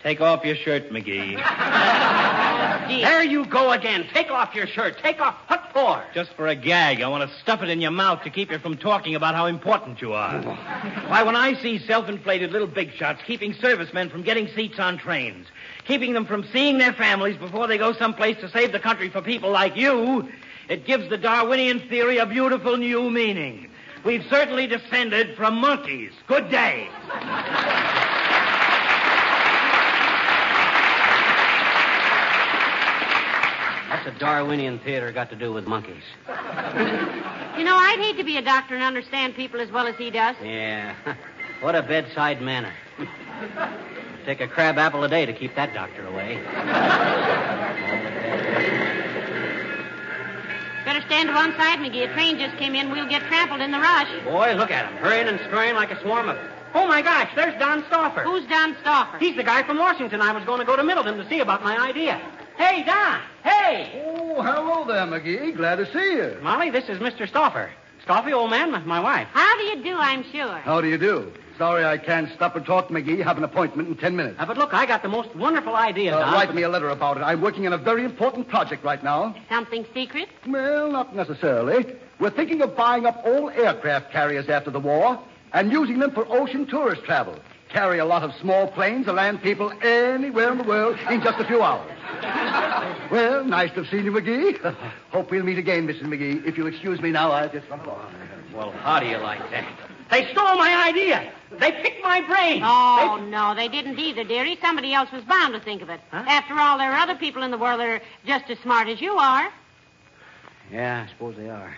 Take 0.01 0.21
off 0.21 0.45
your 0.45 0.55
shirt, 0.55 0.89
McGee. 0.89 1.37
There 2.87 3.23
you 3.23 3.45
go 3.45 3.71
again. 3.71 4.07
Take 4.13 4.31
off 4.31 4.55
your 4.55 4.65
shirt. 4.65 4.97
Take 4.99 5.19
off. 5.19 5.35
What 5.47 5.69
for? 5.73 6.03
Just 6.13 6.33
for 6.33 6.47
a 6.47 6.55
gag. 6.55 7.01
I 7.01 7.07
want 7.09 7.29
to 7.29 7.37
stuff 7.39 7.61
it 7.61 7.69
in 7.69 7.81
your 7.81 7.91
mouth 7.91 8.23
to 8.23 8.29
keep 8.29 8.49
you 8.49 8.59
from 8.59 8.77
talking 8.77 9.15
about 9.15 9.35
how 9.35 9.45
important 9.47 10.01
you 10.01 10.13
are. 10.13 10.41
Oh. 10.45 11.09
Why, 11.09 11.23
when 11.23 11.35
I 11.35 11.61
see 11.61 11.79
self-inflated 11.79 12.51
little 12.51 12.67
big 12.67 12.93
shots 12.93 13.21
keeping 13.25 13.53
servicemen 13.53 14.09
from 14.09 14.23
getting 14.23 14.47
seats 14.47 14.79
on 14.79 14.97
trains, 14.97 15.47
keeping 15.85 16.13
them 16.13 16.25
from 16.25 16.45
seeing 16.53 16.77
their 16.77 16.93
families 16.93 17.37
before 17.37 17.67
they 17.67 17.77
go 17.77 17.91
someplace 17.93 18.39
to 18.39 18.49
save 18.49 18.71
the 18.71 18.79
country 18.79 19.09
for 19.09 19.21
people 19.21 19.51
like 19.51 19.75
you, 19.75 20.29
it 20.69 20.85
gives 20.85 21.09
the 21.09 21.17
Darwinian 21.17 21.79
theory 21.87 22.17
a 22.17 22.25
beautiful 22.25 22.77
new 22.77 23.09
meaning. 23.09 23.69
We've 24.03 24.23
certainly 24.29 24.67
descended 24.67 25.35
from 25.35 25.55
monkeys. 25.55 26.11
Good 26.27 26.49
day. 26.49 26.89
What's 33.89 34.03
the 34.05 34.11
Darwinian 34.19 34.79
theater 34.79 35.11
got 35.11 35.29
to 35.29 35.35
do 35.35 35.53
with 35.53 35.65
monkeys? 35.67 36.03
You 36.27 37.63
know, 37.63 37.75
I'd 37.75 37.97
hate 37.99 38.17
to 38.17 38.23
be 38.23 38.37
a 38.37 38.41
doctor 38.41 38.75
and 38.75 38.83
understand 38.83 39.35
people 39.35 39.61
as 39.61 39.71
well 39.71 39.87
as 39.87 39.95
he 39.95 40.11
does. 40.11 40.35
Yeah. 40.43 40.95
What 41.59 41.73
a 41.73 41.81
bedside 41.81 42.39
manner. 42.39 42.71
Take 44.25 44.41
a 44.41 44.47
crab 44.47 44.77
apple 44.77 45.03
a 45.03 45.09
day 45.09 45.25
to 45.25 45.33
keep 45.33 45.55
that 45.55 45.73
doctor 45.73 46.05
away. 46.05 46.35
Better 50.97 51.09
stand 51.09 51.29
to 51.29 51.35
one 51.35 51.51
side, 51.57 51.77
McGee. 51.77 52.09
A 52.09 52.13
train 52.13 52.39
just 52.39 52.57
came 52.57 52.73
in. 52.73 52.89
We'll 52.89 53.07
get 53.07 53.21
trampled 53.27 53.61
in 53.61 53.69
the 53.69 53.77
rush. 53.79 54.07
Boy, 54.23 54.53
look 54.55 54.71
at 54.71 54.89
him, 54.91 54.97
hurrying 54.97 55.27
and 55.27 55.39
scurrying 55.41 55.75
like 55.75 55.91
a 55.91 56.01
swarm 56.01 56.27
of. 56.27 56.37
Oh 56.73 56.87
my 56.87 57.03
gosh, 57.03 57.29
there's 57.35 57.53
Don 57.59 57.85
Stauffer. 57.85 58.23
Who's 58.23 58.47
Don 58.47 58.75
Stauffer? 58.81 59.19
He's 59.19 59.35
the 59.35 59.43
guy 59.43 59.61
from 59.61 59.77
Washington. 59.77 60.21
I 60.21 60.31
was 60.31 60.43
going 60.45 60.59
to 60.59 60.65
go 60.65 60.75
to 60.75 60.83
Middleton 60.83 61.17
to 61.19 61.29
see 61.29 61.39
about 61.39 61.63
my 61.63 61.77
idea. 61.77 62.19
Hey, 62.57 62.83
Don. 62.83 63.21
Hey. 63.43 64.01
Oh, 64.07 64.41
hello 64.41 64.85
there, 64.87 65.05
McGee. 65.05 65.55
Glad 65.55 65.75
to 65.75 65.85
see 65.93 66.13
you. 66.13 66.39
Molly, 66.41 66.71
this 66.71 66.85
is 66.89 66.97
Mr. 66.97 67.27
Stauffer. 67.27 67.69
Stauffer, 68.01 68.33
old 68.33 68.49
man, 68.49 68.71
my- 68.71 68.79
my 68.79 68.99
wife. 68.99 69.27
How 69.33 69.55
do 69.57 69.63
you 69.65 69.83
do, 69.83 69.95
I'm 69.97 70.23
sure. 70.31 70.47
How 70.63 70.81
do 70.81 70.87
you 70.87 70.97
do? 70.97 71.31
Sorry 71.57 71.83
I 71.85 71.97
can't 71.97 72.29
stop 72.35 72.55
and 72.55 72.63
talk, 72.65 72.89
McGee. 72.89 73.23
Have 73.23 73.37
an 73.37 73.43
appointment 73.43 73.89
in 73.89 73.95
ten 73.95 74.15
minutes. 74.15 74.35
Uh, 74.39 74.45
but 74.45 74.57
look, 74.57 74.73
I 74.73 74.85
got 74.85 75.01
the 75.01 75.09
most 75.09 75.35
wonderful 75.35 75.75
idea, 75.75 76.15
Uh, 76.15 76.19
Don. 76.19 76.33
write 76.33 76.53
me 76.53 76.61
a 76.61 76.69
letter 76.69 76.89
about 76.89 77.17
it. 77.17 77.21
I'm 77.21 77.41
working 77.41 77.65
on 77.65 77.73
a 77.73 77.77
very 77.77 78.03
important 78.05 78.47
project 78.47 78.83
right 78.83 79.03
now. 79.03 79.35
Something 79.49 79.85
secret? 79.93 80.29
Well, 80.47 80.91
not 80.91 81.15
necessarily. 81.15 81.85
We're 82.19 82.29
thinking 82.29 82.61
of 82.61 82.75
buying 82.75 83.05
up 83.07 83.21
all 83.25 83.49
aircraft 83.49 84.11
carriers 84.11 84.49
after 84.49 84.69
the 84.69 84.79
war 84.79 85.19
and 85.53 85.71
using 85.71 85.97
them 85.99 86.11
for 86.11 86.25
ocean 86.29 86.67
tourist 86.67 87.03
travel. 87.03 87.35
Carry 87.69 87.97
a 87.99 88.05
lot 88.05 88.23
of 88.23 88.33
small 88.39 88.67
planes 88.69 89.05
to 89.07 89.13
land 89.13 89.41
people 89.41 89.71
anywhere 89.81 90.51
in 90.51 90.57
the 90.59 90.63
world 90.63 90.97
in 91.09 91.21
just 91.21 91.39
a 91.39 91.45
few 91.45 91.61
hours. 91.61 91.91
well, 93.11 93.43
nice 93.43 93.69
to 93.71 93.83
have 93.83 93.87
seen 93.91 94.05
you, 94.05 94.11
McGee. 94.11 94.59
Hope 95.11 95.31
we'll 95.31 95.43
meet 95.43 95.57
again, 95.57 95.85
Mrs. 95.87 96.03
McGee. 96.03 96.45
If 96.45 96.57
you'll 96.57 96.67
excuse 96.67 97.01
me 97.01 97.11
now, 97.11 97.31
I'll 97.31 97.49
just 97.49 97.67
run 97.69 97.79
along. 97.81 98.13
Well, 98.53 98.71
how 98.71 98.99
do 98.99 99.07
you 99.07 99.17
like 99.17 99.39
that? 99.51 99.65
They 100.11 100.31
stole 100.31 100.55
my 100.57 100.85
idea. 100.87 101.31
They 101.51 101.71
picked 101.71 102.01
my 102.03 102.21
brain. 102.21 102.61
Oh, 102.63 103.17
no, 103.29 103.55
they 103.55 103.67
didn't 103.67 103.99
either, 103.99 104.23
dearie. 104.23 104.57
Somebody 104.61 104.93
else 104.93 105.11
was 105.11 105.23
bound 105.23 105.53
to 105.53 105.59
think 105.59 105.81
of 105.81 105.89
it. 105.89 105.99
After 106.11 106.53
all, 106.55 106.77
there 106.77 106.91
are 106.91 106.97
other 106.99 107.15
people 107.15 107.43
in 107.43 107.51
the 107.51 107.57
world 107.57 107.79
that 107.79 107.87
are 107.87 108.01
just 108.25 108.49
as 108.49 108.57
smart 108.59 108.87
as 108.89 109.01
you 109.01 109.13
are. 109.17 109.49
Yeah, 110.71 111.05
I 111.07 111.11
suppose 111.11 111.35
they 111.37 111.49
are. 111.49 111.77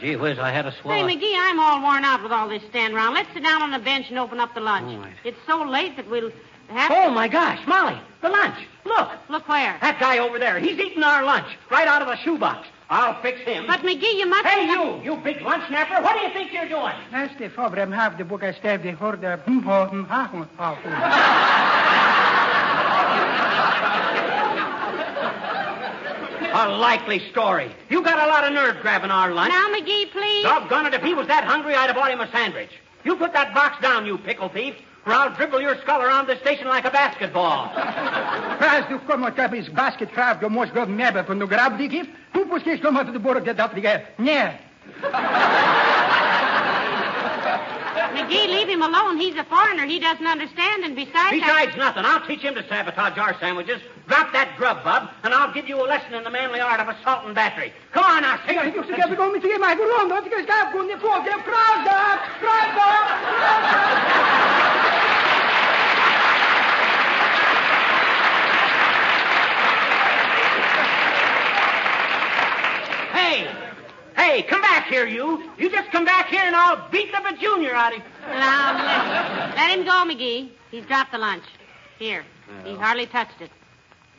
Gee 0.00 0.16
whiz, 0.16 0.38
I 0.38 0.50
had 0.50 0.64
a 0.66 0.72
Say, 0.72 0.78
swallow. 0.80 1.06
McGee, 1.08 1.34
I'm 1.36 1.60
all 1.60 1.82
worn 1.82 2.04
out 2.04 2.22
with 2.22 2.32
all 2.32 2.48
this 2.48 2.62
stand 2.70 2.94
around. 2.94 3.12
Let's 3.14 3.32
sit 3.34 3.42
down 3.42 3.60
on 3.62 3.70
the 3.70 3.78
bench 3.78 4.06
and 4.08 4.18
open 4.18 4.40
up 4.40 4.54
the 4.54 4.60
lunch. 4.60 4.86
All 4.86 4.98
right. 5.02 5.12
It's 5.24 5.38
so 5.46 5.62
late 5.62 5.96
that 5.96 6.08
we'll 6.08 6.30
have 6.68 6.90
Oh, 6.90 7.10
my 7.10 7.28
gosh, 7.28 7.60
Molly, 7.66 7.98
the 8.22 8.30
lunch. 8.30 8.56
Look, 8.84 9.10
Look 9.28 9.46
where? 9.48 9.76
that 9.82 10.00
guy 10.00 10.18
over 10.18 10.38
there. 10.38 10.58
He's 10.58 10.78
eating 10.78 11.02
our 11.02 11.22
lunch 11.24 11.46
right 11.70 11.86
out 11.86 12.00
of 12.00 12.08
the 12.08 12.16
shoebox. 12.16 12.66
I'll 12.92 13.22
fix 13.22 13.40
him. 13.40 13.66
But, 13.66 13.80
McGee, 13.80 14.18
you 14.18 14.26
must... 14.26 14.46
Hey, 14.46 14.66
you, 14.66 15.00
you 15.02 15.16
big 15.22 15.40
lunch 15.40 15.66
snapper, 15.68 16.02
what 16.02 16.12
do 16.12 16.20
you 16.26 16.32
think 16.34 16.52
you're 16.52 16.68
doing? 16.68 16.92
Näste 17.10 17.50
fabrem 17.50 17.90
have 17.90 18.18
the 18.18 18.24
book 18.24 18.42
I 18.42 18.52
stabbed 18.52 18.82
the 18.84 18.92
horde 18.92 19.24
ho 19.24 19.38
ha 20.10 20.28
A 26.54 26.68
likely 26.68 27.20
story. 27.30 27.74
You 27.88 28.02
got 28.02 28.28
a 28.28 28.30
lot 28.30 28.44
of 28.44 28.52
nerve 28.52 28.82
grabbing 28.82 29.10
our 29.10 29.32
lunch. 29.32 29.48
Now, 29.48 29.68
McGee, 29.72 30.10
please. 30.10 30.42
Doggone 30.42 30.88
it, 30.88 30.92
if 30.92 31.02
he 31.02 31.14
was 31.14 31.26
that 31.28 31.44
hungry, 31.44 31.74
I'd 31.74 31.86
have 31.86 31.96
bought 31.96 32.10
him 32.10 32.20
a 32.20 32.30
sandwich. 32.30 32.72
You 33.04 33.16
put 33.16 33.32
that 33.32 33.54
box 33.54 33.80
down, 33.80 34.04
you 34.04 34.18
pickle 34.18 34.50
thief, 34.50 34.74
or 35.06 35.12
I'll 35.12 35.34
dribble 35.34 35.60
your 35.60 35.76
skull 35.82 36.00
around 36.00 36.26
the 36.28 36.36
station 36.36 36.68
like 36.68 36.84
a 36.84 36.90
basketball. 36.90 37.68
Praz 38.58 38.84
du 38.88 38.98
kommer 38.98 39.28
att 39.28 39.50
bis 39.50 39.68
basket 39.68 40.12
crab 40.14 40.40
du 40.40 40.48
måste 40.48 40.74
gå 40.74 40.86
med 40.86 41.26
på 41.26 41.34
några 41.34 41.56
grab 41.56 41.78
dig 41.78 42.04
Du 42.32 42.44
måste 42.44 42.76
komma 42.78 43.04
till 43.04 43.12
det 43.12 43.18
borde 43.18 43.40
det 43.40 43.64
att 43.64 43.74
det 43.74 44.06
Nej. 44.16 44.60
McGee, 48.14 48.46
leave 48.46 48.68
him 48.68 48.82
alone. 48.82 49.18
He's 49.18 49.38
a 49.38 49.44
foreigner. 49.44 49.86
He 49.86 49.98
doesn't 49.98 50.26
understand, 50.26 50.84
and 50.84 50.94
besides... 50.94 51.32
Besides 51.40 51.76
nothing, 51.76 52.04
I'll 52.04 52.26
teach 52.26 52.40
him 52.40 52.54
to 52.54 52.62
sabotage 52.68 53.16
our 53.18 53.34
sandwiches. 53.40 53.80
Drop 54.06 54.32
that 54.32 54.56
grub, 54.58 54.84
bub, 54.84 55.08
and 55.22 55.32
I'll 55.32 55.52
give 55.52 55.68
you 55.68 55.76
a 55.80 55.86
lesson 55.86 56.14
in 56.14 56.24
the 56.24 56.30
manly 56.30 56.60
art 56.60 56.80
of 56.80 56.88
assault 56.88 57.24
and 57.26 57.34
battery. 57.34 57.72
Come 57.92 58.04
on 58.04 58.22
now, 58.22 58.38
sing 58.46 58.56
Jag 58.56 58.66
it. 58.66 58.74
tycker 58.74 58.98
jag 58.98 59.16
går 59.16 59.32
hey, 74.22 74.42
come 74.42 74.60
back 74.60 74.86
here, 74.88 75.06
you. 75.06 75.50
You 75.58 75.70
just 75.70 75.90
come 75.90 76.04
back 76.04 76.28
here 76.28 76.42
and 76.42 76.54
I'll 76.54 76.88
beat 76.90 77.10
the 77.12 77.36
junior 77.40 77.74
out 77.74 77.92
of 77.92 77.98
you. 77.98 78.04
Now, 78.28 78.74
let, 78.74 79.56
let 79.56 79.78
him 79.78 79.84
go, 79.84 79.90
McGee. 80.06 80.50
He's 80.70 80.84
dropped 80.86 81.12
the 81.12 81.18
lunch. 81.18 81.44
Here. 81.98 82.24
He 82.64 82.74
hardly 82.74 83.06
touched 83.06 83.40
it. 83.40 83.50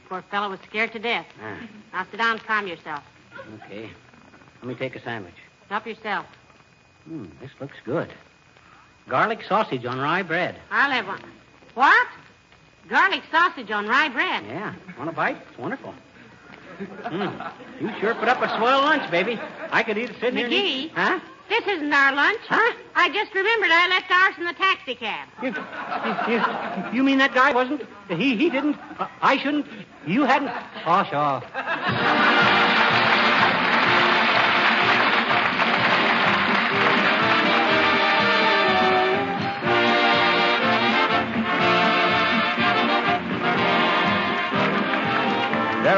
Poor 0.09 0.21
fellow 0.31 0.49
was 0.49 0.59
scared 0.67 0.91
to 0.93 0.99
death. 0.99 1.25
Ah, 1.41 1.57
Now 1.93 2.05
sit 2.09 2.17
down 2.17 2.31
and 2.37 2.43
calm 2.43 2.67
yourself. 2.67 3.03
okay. 3.65 3.89
Let 4.61 4.67
me 4.67 4.75
take 4.75 4.95
a 4.95 5.01
sandwich. 5.03 5.33
Help 5.69 5.85
yourself. 5.85 6.25
Hmm, 7.05 7.25
this 7.41 7.51
looks 7.59 7.75
good. 7.83 8.13
Garlic 9.09 9.39
sausage 9.47 9.85
on 9.85 9.99
rye 9.99 10.23
bread. 10.23 10.55
I'll 10.71 10.91
have 10.91 11.07
one. 11.07 11.21
What? 11.73 12.07
Garlic 12.89 13.23
sausage 13.31 13.69
on 13.71 13.87
rye 13.87 14.09
bread. 14.09 14.45
Yeah. 14.45 14.73
Want 14.97 15.09
a 15.09 15.13
bite? 15.13 15.37
It's 15.49 15.57
wonderful. 15.57 15.93
Mm. 16.79 17.51
You 17.81 17.91
sure 17.99 18.15
put 18.15 18.27
up 18.27 18.41
a 18.41 18.47
swell 18.57 18.81
lunch, 18.81 19.09
baby. 19.11 19.39
I 19.71 19.83
could 19.83 19.97
eat 19.97 20.09
it 20.09 20.15
sitting 20.19 20.37
here. 20.37 20.45
and 20.45 20.53
McGee? 20.53 20.85
eat- 20.85 20.91
Huh? 20.95 21.19
This 21.49 21.67
isn't 21.67 21.91
our 21.93 22.15
lunch. 22.15 22.39
Huh? 22.47 22.73
I 22.95 23.09
just 23.09 23.33
remembered 23.35 23.69
I 23.71 23.87
left 23.89 24.09
ours 24.09 24.33
in 24.37 24.45
the 24.45 24.53
taxi 24.53 24.95
cab. 24.95 25.27
You, 25.43 25.53
you, 26.33 26.97
you 26.97 27.03
mean 27.03 27.17
that 27.19 27.33
guy 27.35 27.51
wasn't? 27.51 27.83
He 28.09 28.35
he 28.37 28.49
didn't. 28.49 28.77
Uh, 28.97 29.07
I 29.21 29.37
shouldn't. 29.37 29.67
You 30.07 30.23
hadn't. 30.23 30.51
Oh, 30.85 31.03
sure. 31.09 32.32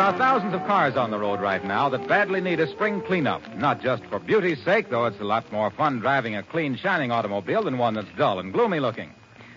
Are 0.06 0.18
thousands 0.20 0.54
of 0.54 0.64
cars 0.68 0.96
on 0.96 1.10
the 1.10 1.18
road 1.18 1.42
right 1.42 1.66
now 1.66 1.90
that 1.90 2.08
badly 2.08 2.40
need 2.40 2.60
a 2.60 2.68
spring 2.68 3.02
cleanup. 3.02 3.42
Not 3.58 3.82
just 3.82 4.06
for 4.06 4.20
beauty's 4.20 4.64
sake, 4.64 4.92
though 4.92 5.08
it's 5.08 5.20
a 5.20 5.24
lot 5.24 5.52
more 5.52 5.72
fun 5.72 6.00
driving 6.00 6.36
a 6.36 6.44
clean, 6.44 6.76
shining 6.76 7.10
automobile 7.10 7.64
than 7.64 7.80
one 7.80 7.96
that's 7.96 8.16
dull 8.16 8.38
and 8.38 8.54
gloomy 8.54 8.80
looking. 8.80 9.12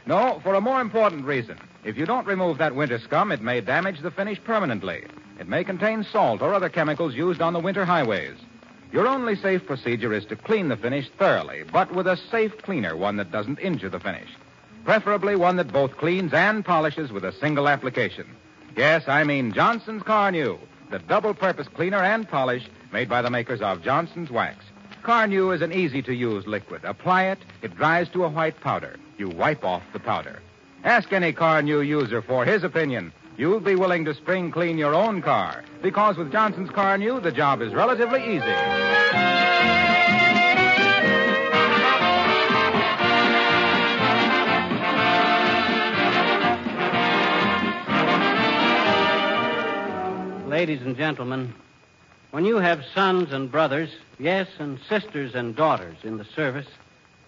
No, 0.06 0.40
for 0.42 0.54
a 0.54 0.60
more 0.62 0.80
important 0.80 1.26
reason. 1.26 1.58
If 1.84 1.98
you 1.98 2.06
don't 2.06 2.26
remove 2.26 2.56
that 2.56 2.74
winter 2.74 2.98
scum, 2.98 3.30
it 3.30 3.42
may 3.42 3.60
damage 3.60 4.00
the 4.00 4.10
finish 4.10 4.42
permanently. 4.42 5.04
It 5.38 5.48
may 5.48 5.64
contain 5.64 6.02
salt 6.02 6.40
or 6.40 6.54
other 6.54 6.70
chemicals 6.70 7.14
used 7.14 7.42
on 7.42 7.52
the 7.52 7.60
winter 7.60 7.84
highways. 7.84 8.38
Your 8.90 9.06
only 9.06 9.36
safe 9.36 9.66
procedure 9.66 10.14
is 10.14 10.24
to 10.26 10.36
clean 10.36 10.68
the 10.68 10.78
finish 10.78 11.10
thoroughly, 11.18 11.64
but 11.70 11.94
with 11.94 12.06
a 12.06 12.16
safe 12.30 12.56
cleaner, 12.62 12.96
one 12.96 13.16
that 13.16 13.30
doesn't 13.30 13.58
injure 13.58 13.90
the 13.90 14.00
finish. 14.00 14.30
Preferably 14.86 15.36
one 15.36 15.56
that 15.56 15.74
both 15.74 15.98
cleans 15.98 16.32
and 16.32 16.64
polishes 16.64 17.12
with 17.12 17.26
a 17.26 17.32
single 17.32 17.68
application. 17.68 18.24
Yes, 18.78 19.08
I 19.08 19.24
mean 19.24 19.52
Johnson's 19.52 20.04
Carnu, 20.04 20.56
the 20.92 21.00
double 21.00 21.34
purpose 21.34 21.66
cleaner 21.66 21.98
and 21.98 22.28
polish 22.28 22.64
made 22.92 23.08
by 23.08 23.22
the 23.22 23.28
makers 23.28 23.60
of 23.60 23.82
Johnson's 23.82 24.30
Wax. 24.30 24.64
Carnu 25.02 25.52
is 25.52 25.62
an 25.62 25.72
easy 25.72 26.00
to 26.02 26.14
use 26.14 26.46
liquid. 26.46 26.84
Apply 26.84 27.24
it, 27.24 27.40
it 27.60 27.74
dries 27.74 28.08
to 28.10 28.22
a 28.22 28.28
white 28.28 28.60
powder. 28.60 28.94
You 29.18 29.30
wipe 29.30 29.64
off 29.64 29.82
the 29.92 29.98
powder. 29.98 30.38
Ask 30.84 31.12
any 31.12 31.32
Carnu 31.32 31.84
user 31.84 32.22
for 32.22 32.44
his 32.44 32.62
opinion. 32.62 33.12
You'll 33.36 33.58
be 33.58 33.74
willing 33.74 34.04
to 34.04 34.14
spring 34.14 34.52
clean 34.52 34.78
your 34.78 34.94
own 34.94 35.22
car 35.22 35.64
because 35.82 36.16
with 36.16 36.30
Johnson's 36.30 36.70
Carnu, 36.70 37.20
the 37.20 37.32
job 37.32 37.62
is 37.62 37.74
relatively 37.74 38.36
easy. 38.36 39.37
Ladies 50.58 50.82
and 50.82 50.96
gentlemen, 50.96 51.54
when 52.32 52.44
you 52.44 52.56
have 52.56 52.84
sons 52.92 53.30
and 53.30 53.48
brothers, 53.48 53.90
yes, 54.18 54.48
and 54.58 54.80
sisters 54.88 55.36
and 55.36 55.54
daughters 55.54 55.98
in 56.02 56.18
the 56.18 56.24
service, 56.24 56.66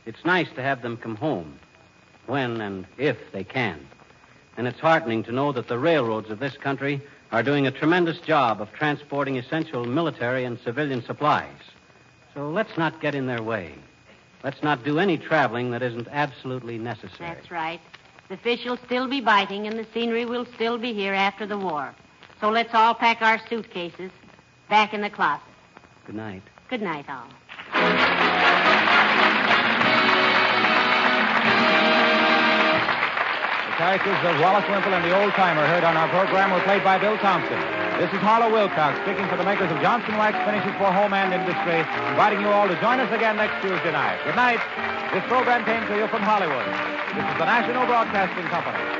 it's 0.04 0.24
nice 0.24 0.48
to 0.56 0.62
have 0.62 0.82
them 0.82 0.96
come 0.96 1.14
home 1.14 1.56
when 2.26 2.60
and 2.60 2.86
if 2.98 3.16
they 3.30 3.44
can. 3.44 3.86
And 4.56 4.66
it's 4.66 4.80
heartening 4.80 5.22
to 5.22 5.32
know 5.32 5.52
that 5.52 5.68
the 5.68 5.78
railroads 5.78 6.28
of 6.28 6.40
this 6.40 6.56
country 6.56 7.00
are 7.30 7.44
doing 7.44 7.68
a 7.68 7.70
tremendous 7.70 8.18
job 8.18 8.60
of 8.60 8.72
transporting 8.72 9.38
essential 9.38 9.84
military 9.84 10.44
and 10.44 10.58
civilian 10.58 11.00
supplies. 11.00 11.62
So 12.34 12.50
let's 12.50 12.76
not 12.76 13.00
get 13.00 13.14
in 13.14 13.28
their 13.28 13.44
way. 13.44 13.76
Let's 14.42 14.64
not 14.64 14.82
do 14.82 14.98
any 14.98 15.16
traveling 15.16 15.70
that 15.70 15.82
isn't 15.82 16.08
absolutely 16.10 16.78
necessary. 16.78 17.32
That's 17.32 17.52
right. 17.52 17.80
The 18.28 18.38
fish 18.38 18.64
will 18.64 18.78
still 18.86 19.06
be 19.06 19.20
biting, 19.20 19.68
and 19.68 19.78
the 19.78 19.86
scenery 19.94 20.24
will 20.24 20.46
still 20.56 20.78
be 20.78 20.92
here 20.92 21.14
after 21.14 21.46
the 21.46 21.58
war. 21.58 21.94
So 22.40 22.48
let's 22.48 22.72
all 22.72 22.94
pack 22.94 23.20
our 23.20 23.38
suitcases 23.48 24.10
back 24.70 24.94
in 24.94 25.02
the 25.02 25.10
closet. 25.10 25.44
Good 26.06 26.16
night. 26.16 26.42
Good 26.70 26.80
night, 26.80 27.04
all. 27.08 27.28
The 33.68 33.76
characters 33.76 34.20
of 34.24 34.40
Wallace 34.40 34.64
Wimple 34.68 34.92
and 34.92 35.04
the 35.04 35.12
Old 35.20 35.32
Timer 35.32 35.66
heard 35.66 35.84
on 35.84 35.96
our 35.96 36.08
program 36.08 36.52
were 36.52 36.60
played 36.64 36.84
by 36.84 36.96
Bill 36.96 37.18
Thompson. 37.18 37.60
This 38.00 38.08
is 38.12 38.20
Harlow 38.24 38.50
Wilcox 38.52 38.96
speaking 39.04 39.28
for 39.28 39.36
the 39.36 39.44
makers 39.44 39.70
of 39.70 39.80
Johnson 39.80 40.16
Wax 40.16 40.32
Finishes 40.48 40.72
for 40.80 40.88
Home 40.88 41.12
and 41.12 41.34
Industry, 41.36 41.84
inviting 42.08 42.40
you 42.40 42.48
all 42.48 42.68
to 42.68 42.76
join 42.80 43.00
us 43.00 43.12
again 43.12 43.36
next 43.36 43.60
Tuesday 43.60 43.92
night. 43.92 44.16
Good 44.24 44.36
night. 44.36 44.60
This 45.12 45.24
program 45.28 45.64
came 45.64 45.84
to 45.88 45.96
you 45.96 46.08
from 46.08 46.22
Hollywood. 46.22 46.64
This 47.12 47.24
is 47.24 47.36
the 47.36 47.44
National 47.44 47.84
Broadcasting 47.84 48.48
Company. 48.48 48.99